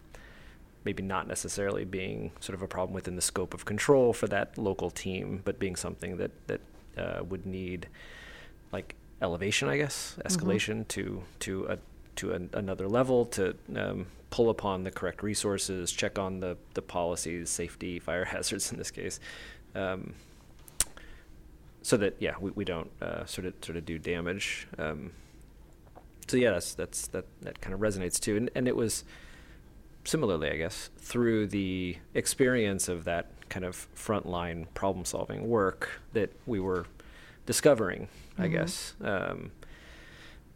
[0.84, 4.56] maybe not necessarily being sort of a problem within the scope of control for that
[4.58, 6.60] local team but being something that that
[6.96, 7.88] uh, would need
[8.72, 11.78] like elevation i guess escalation to to a
[12.16, 16.82] to an, another level to um, pull upon the correct resources, check on the, the
[16.82, 19.20] policies, safety, fire hazards in this case,
[19.74, 20.14] um,
[21.82, 24.66] so that yeah we, we don't uh, sort of sort of do damage.
[24.78, 25.12] Um,
[26.26, 29.04] so yeah, that's that's that that kind of resonates too, and and it was
[30.04, 36.30] similarly, I guess, through the experience of that kind of frontline problem solving work that
[36.46, 36.86] we were
[37.46, 38.52] discovering, I Mhm.
[38.52, 39.50] guess, um,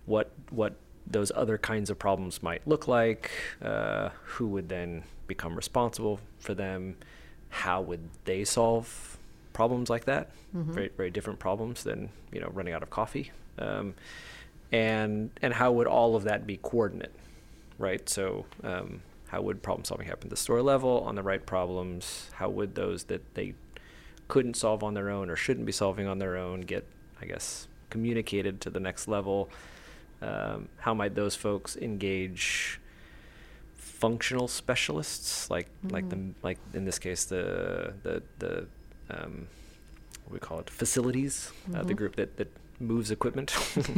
[0.07, 0.75] what what
[1.11, 3.31] those other kinds of problems might look like,
[3.63, 6.97] uh, who would then become responsible for them,
[7.49, 9.17] how would they solve
[9.55, 10.65] problems like that, Mhm.
[10.73, 13.95] very very different problems than you know running out of coffee, um,
[14.73, 17.13] and and how would all of that be coordinate,
[17.79, 18.07] right?
[18.09, 22.31] So um, how would problem solving happen at the store level on the right problems?
[22.35, 23.55] How would those that they
[24.27, 26.87] couldn't solve on their own or shouldn't be solving on their own get,
[27.21, 29.49] I guess, communicated to the next level?
[30.21, 32.81] Um, how might those folks engage
[33.77, 36.35] functional specialists, like like the Mhm.
[36.43, 38.67] like in this case the the the
[39.11, 39.47] um,
[40.25, 41.97] what do we call it facilities, uh, the Mhm.
[41.97, 42.49] group that that
[42.81, 43.55] moves equipment.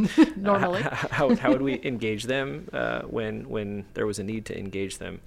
[0.36, 0.82] Normally.
[0.82, 4.58] Uh, how, how would we engage them uh, when when there was a need to
[4.58, 5.20] engage them?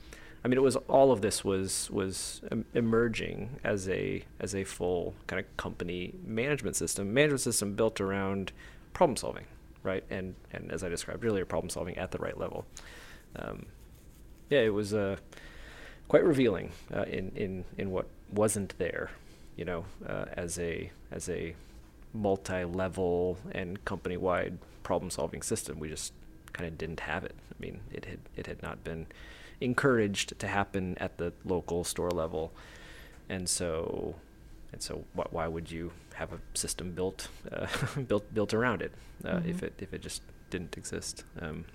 [0.43, 2.41] I mean, it was all of this was was
[2.73, 8.51] emerging as a as a full kind of company management system, management system built around
[8.93, 9.45] problem solving,
[9.83, 10.03] right?
[10.09, 12.65] And and as I described earlier, problem solving at the right level.
[13.35, 13.67] Um,
[14.49, 15.15] yeah, it was uh,
[16.07, 19.11] quite revealing uh, in in in what wasn't there,
[19.55, 21.55] you know, uh, as a as a
[22.13, 25.79] multi-level and company-wide problem-solving system.
[25.79, 26.13] We just
[26.53, 27.35] kind of didn't have it.
[27.51, 29.07] I mean, it had it had not been
[29.61, 32.51] encouraged to happen at the local store level,
[33.29, 34.15] and so
[34.71, 37.67] and so wh- why would you have a system built uh,
[38.07, 38.91] built built around it
[39.25, 39.63] uh, if Mhm.
[39.63, 41.23] it if it just didn't exist?
[41.41, 41.65] Um,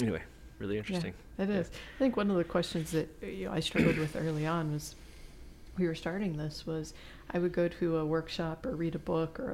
[0.00, 0.22] anyway,
[0.58, 1.14] really interesting.
[1.38, 1.56] It Yeah.
[1.56, 1.70] is.
[1.96, 4.94] I think one of the questions that you know, I struggled with early on was
[5.78, 6.92] we were starting this was
[7.34, 9.52] I would go to a workshop or read a book or,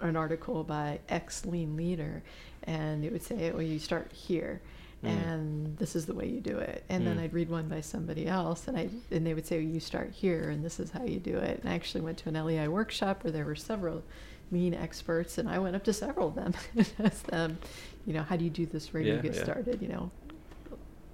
[0.00, 2.22] a, or an article by X lean leader,
[2.64, 4.60] and it would say, "Well, you start here."
[5.04, 5.08] Mm.
[5.08, 6.84] And this is the way you do it.
[6.88, 7.22] And then Mm.
[7.22, 10.10] I'd read one by somebody else, and I and they would say, well, "You start
[10.12, 12.68] here, and this is how you do it." And I actually went to an LEI
[12.68, 14.04] workshop where there were several
[14.52, 17.58] lean experts, and I went up to several of them and asked them,
[18.06, 18.92] "You know, how do you do this?
[18.92, 19.42] Where do Yeah, you get yeah.
[19.42, 19.82] started?
[19.82, 20.10] You know,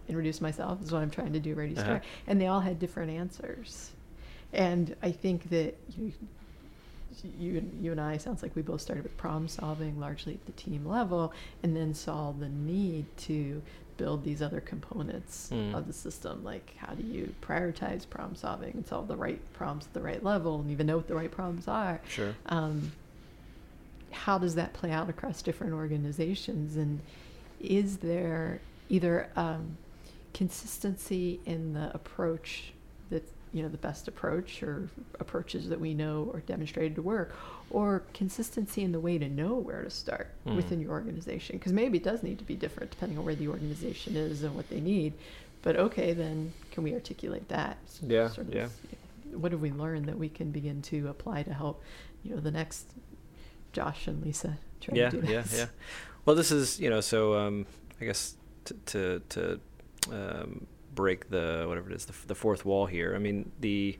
[0.07, 1.55] introduce myself is what I'm trying to do.
[1.55, 1.89] Ready to Uh-huh.
[1.91, 3.93] start, and they all had different answers.
[4.53, 6.13] And I think that you,
[7.39, 10.47] you, and- you and I sounds like we both started with problem solving largely at
[10.47, 11.33] the team level,
[11.63, 13.61] and then saw the need to
[13.97, 15.75] build these other components Mm.
[15.75, 16.45] of the system.
[16.45, 20.23] Like how do you prioritize problem solving and solve the right problems at the right
[20.23, 22.01] level, and even know what the right problems are.
[22.09, 22.35] Sure.
[22.47, 22.93] Um,
[24.13, 27.01] how does that play out across different organizations and
[27.61, 29.77] is there either um,
[30.33, 32.73] consistency in the approach
[33.11, 33.23] that
[33.53, 34.89] you know the best approach or
[35.21, 37.35] approaches that we know are demonstrated to work
[37.71, 40.57] or consistency in the way to know where to start Mm.
[40.57, 43.49] within your organization because maybe it does need to be different depending on where the
[43.49, 45.13] organization is and what they need
[45.63, 47.77] but okay then can we articulate that
[48.07, 48.69] Yeah, sort of, yeah.
[49.33, 51.83] what have we learned that we can begin to apply to help
[52.23, 52.87] you know the next
[53.73, 55.67] josh and lisa try yeah, to do yeah, this yeah.
[56.25, 57.65] Well, this is you know, so um,
[58.01, 58.35] I guess
[58.67, 59.61] to to, to
[60.13, 60.67] um,
[60.99, 63.15] break the whatever it is, the, the fourth wall here.
[63.15, 63.97] I mean, the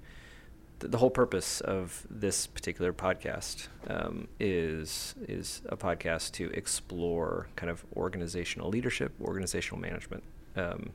[0.81, 7.71] the, whole purpose of this particular podcast um, is is a podcast to explore kind
[7.71, 10.25] of organizational leadership, organizational management.
[10.57, 10.91] Um,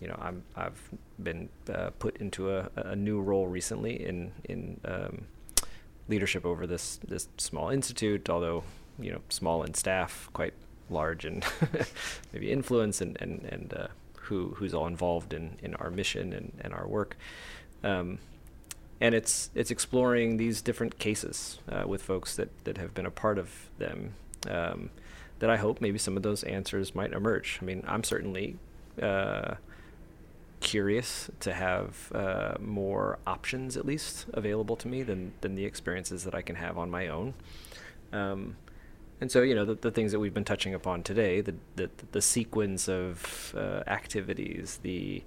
[0.00, 0.80] you know, I'm I've
[1.22, 5.26] been uh, put into a, a new role recently in in um,
[6.08, 8.64] leadership over this this small institute, although
[8.98, 10.54] you know small in staff, quite
[10.88, 11.42] large in
[12.32, 13.88] maybe influence and and and uh,
[14.26, 17.16] who who's all involved in in our mission and and our work.
[17.82, 18.18] Um,
[19.00, 23.10] and it's it's exploring these different cases uh, with folks that that have been a
[23.10, 24.14] part of them.
[24.48, 24.90] Um,
[25.38, 27.58] that I hope maybe some of those answers might emerge.
[27.60, 28.56] I mean, I'm certainly
[29.02, 29.56] uh,
[30.60, 36.24] curious to have uh, more options, at least, available to me than than the experiences
[36.24, 37.34] that I can have on my own.
[38.12, 38.56] Um,
[39.20, 41.90] and so, you know, the, the things that we've been touching upon today, the the,
[42.12, 45.22] the sequence of uh, activities, the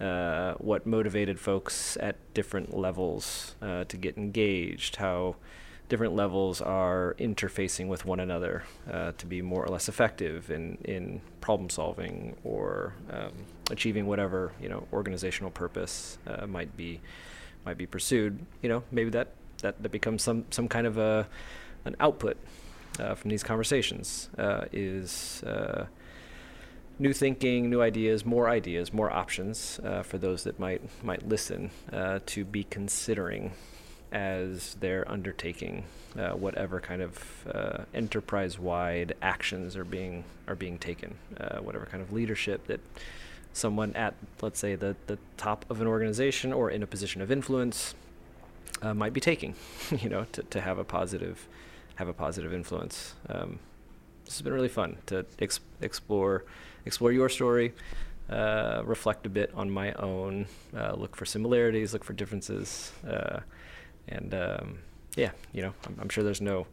[0.00, 5.36] uh, what motivated folks at different levels uh, to get engaged, how
[5.88, 10.76] different levels are interfacing with one another uh, to be more or less effective in,
[10.84, 13.32] in problem solving or um,
[13.70, 17.00] achieving whatever you know organizational purpose uh, might be
[17.66, 18.38] might be pursued.
[18.62, 19.28] You know, maybe that,
[19.62, 21.26] that, that becomes some some kind of a
[21.84, 22.36] an output
[22.98, 25.86] uh, from these conversations uh, is uh,
[26.98, 31.70] new thinking, new ideas, more ideas, more options uh, for those that might might listen
[31.92, 33.52] uh, to be considering
[34.10, 35.84] as they're undertaking
[36.34, 41.14] whatever kind of enterprise-wide actions are being are being taken,
[41.60, 42.80] whatever kind of leadership that
[43.52, 47.30] someone at let's say the the top of an organization or in a position of
[47.30, 47.94] influence
[48.82, 49.54] uh, might be taking,
[49.90, 51.48] you know, to, to have a positive
[51.98, 53.14] have a positive influence.
[53.28, 53.58] Um,
[54.24, 56.44] this has been really fun to ex- explore
[56.86, 57.74] explore your story,
[58.30, 60.46] uh, reflect a bit on my own,
[60.76, 63.40] uh, look for similarities, look for differences, uh,
[64.06, 64.78] and um,
[65.16, 66.68] yeah, you know, I'm, I'm sure there's no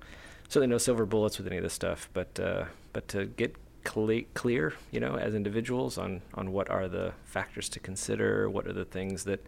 [0.47, 4.25] certainly no silver bullets with any of this stuff, but uh, but to get cle-
[4.35, 8.73] clear, you know, as individuals on on what are the factors to consider, what are
[8.73, 9.43] the things that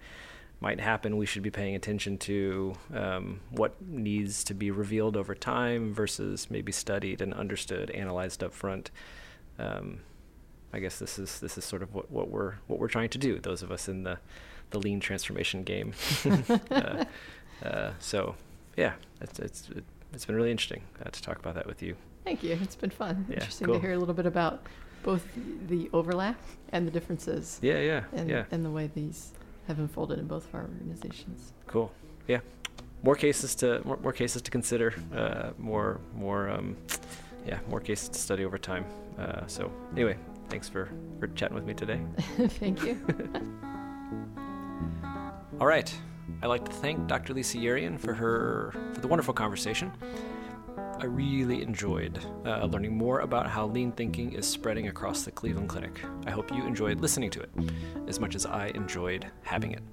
[0.59, 5.35] might happen we should be paying attention to um, what needs to be revealed over
[5.35, 8.91] time versus maybe studied and understood analyzed up front
[9.59, 9.99] um,
[10.73, 13.17] I guess this is this is sort of what, what we're what we're trying to
[13.17, 14.19] do those of us in the
[14.71, 15.93] the lean transformation game
[16.71, 17.05] uh,
[17.63, 18.35] uh, so
[18.75, 19.83] yeah it's it's it,
[20.13, 22.59] it's been really interesting uh, to talk about that with you Thank you.
[22.61, 23.25] It's been fun.
[23.29, 23.75] Yeah, Interesting cool.
[23.75, 24.61] to hear a little bit about
[25.01, 25.23] both
[25.67, 26.35] the overlap
[26.73, 29.31] and the differences yeah yeah and, yeah and the way these
[29.67, 31.53] have unfolded in both of our organizations.
[31.67, 31.91] Cool.
[32.27, 32.39] Yeah.
[33.03, 34.93] More cases to more, more cases to consider.
[35.15, 36.75] Uh, more more um,
[37.45, 38.85] yeah more cases to study over time.
[39.19, 40.17] Uh, so anyway,
[40.49, 40.89] thanks for
[41.19, 41.99] for chatting with me today.
[42.59, 42.99] Thank you.
[45.59, 45.93] All right.
[46.41, 47.33] I'd like to thank Dr.
[47.33, 49.91] Lisa Yerian for her for the wonderful conversation.
[50.99, 55.69] I really enjoyed uh, learning more about how lean thinking is spreading across the Cleveland
[55.69, 56.01] Clinic.
[56.25, 57.51] I hope you enjoyed listening to it
[58.07, 59.83] as much as I enjoyed having it.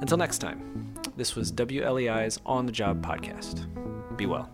[0.00, 3.66] Until next time, this was WLEI's On the Job podcast.
[4.16, 4.48] Be well.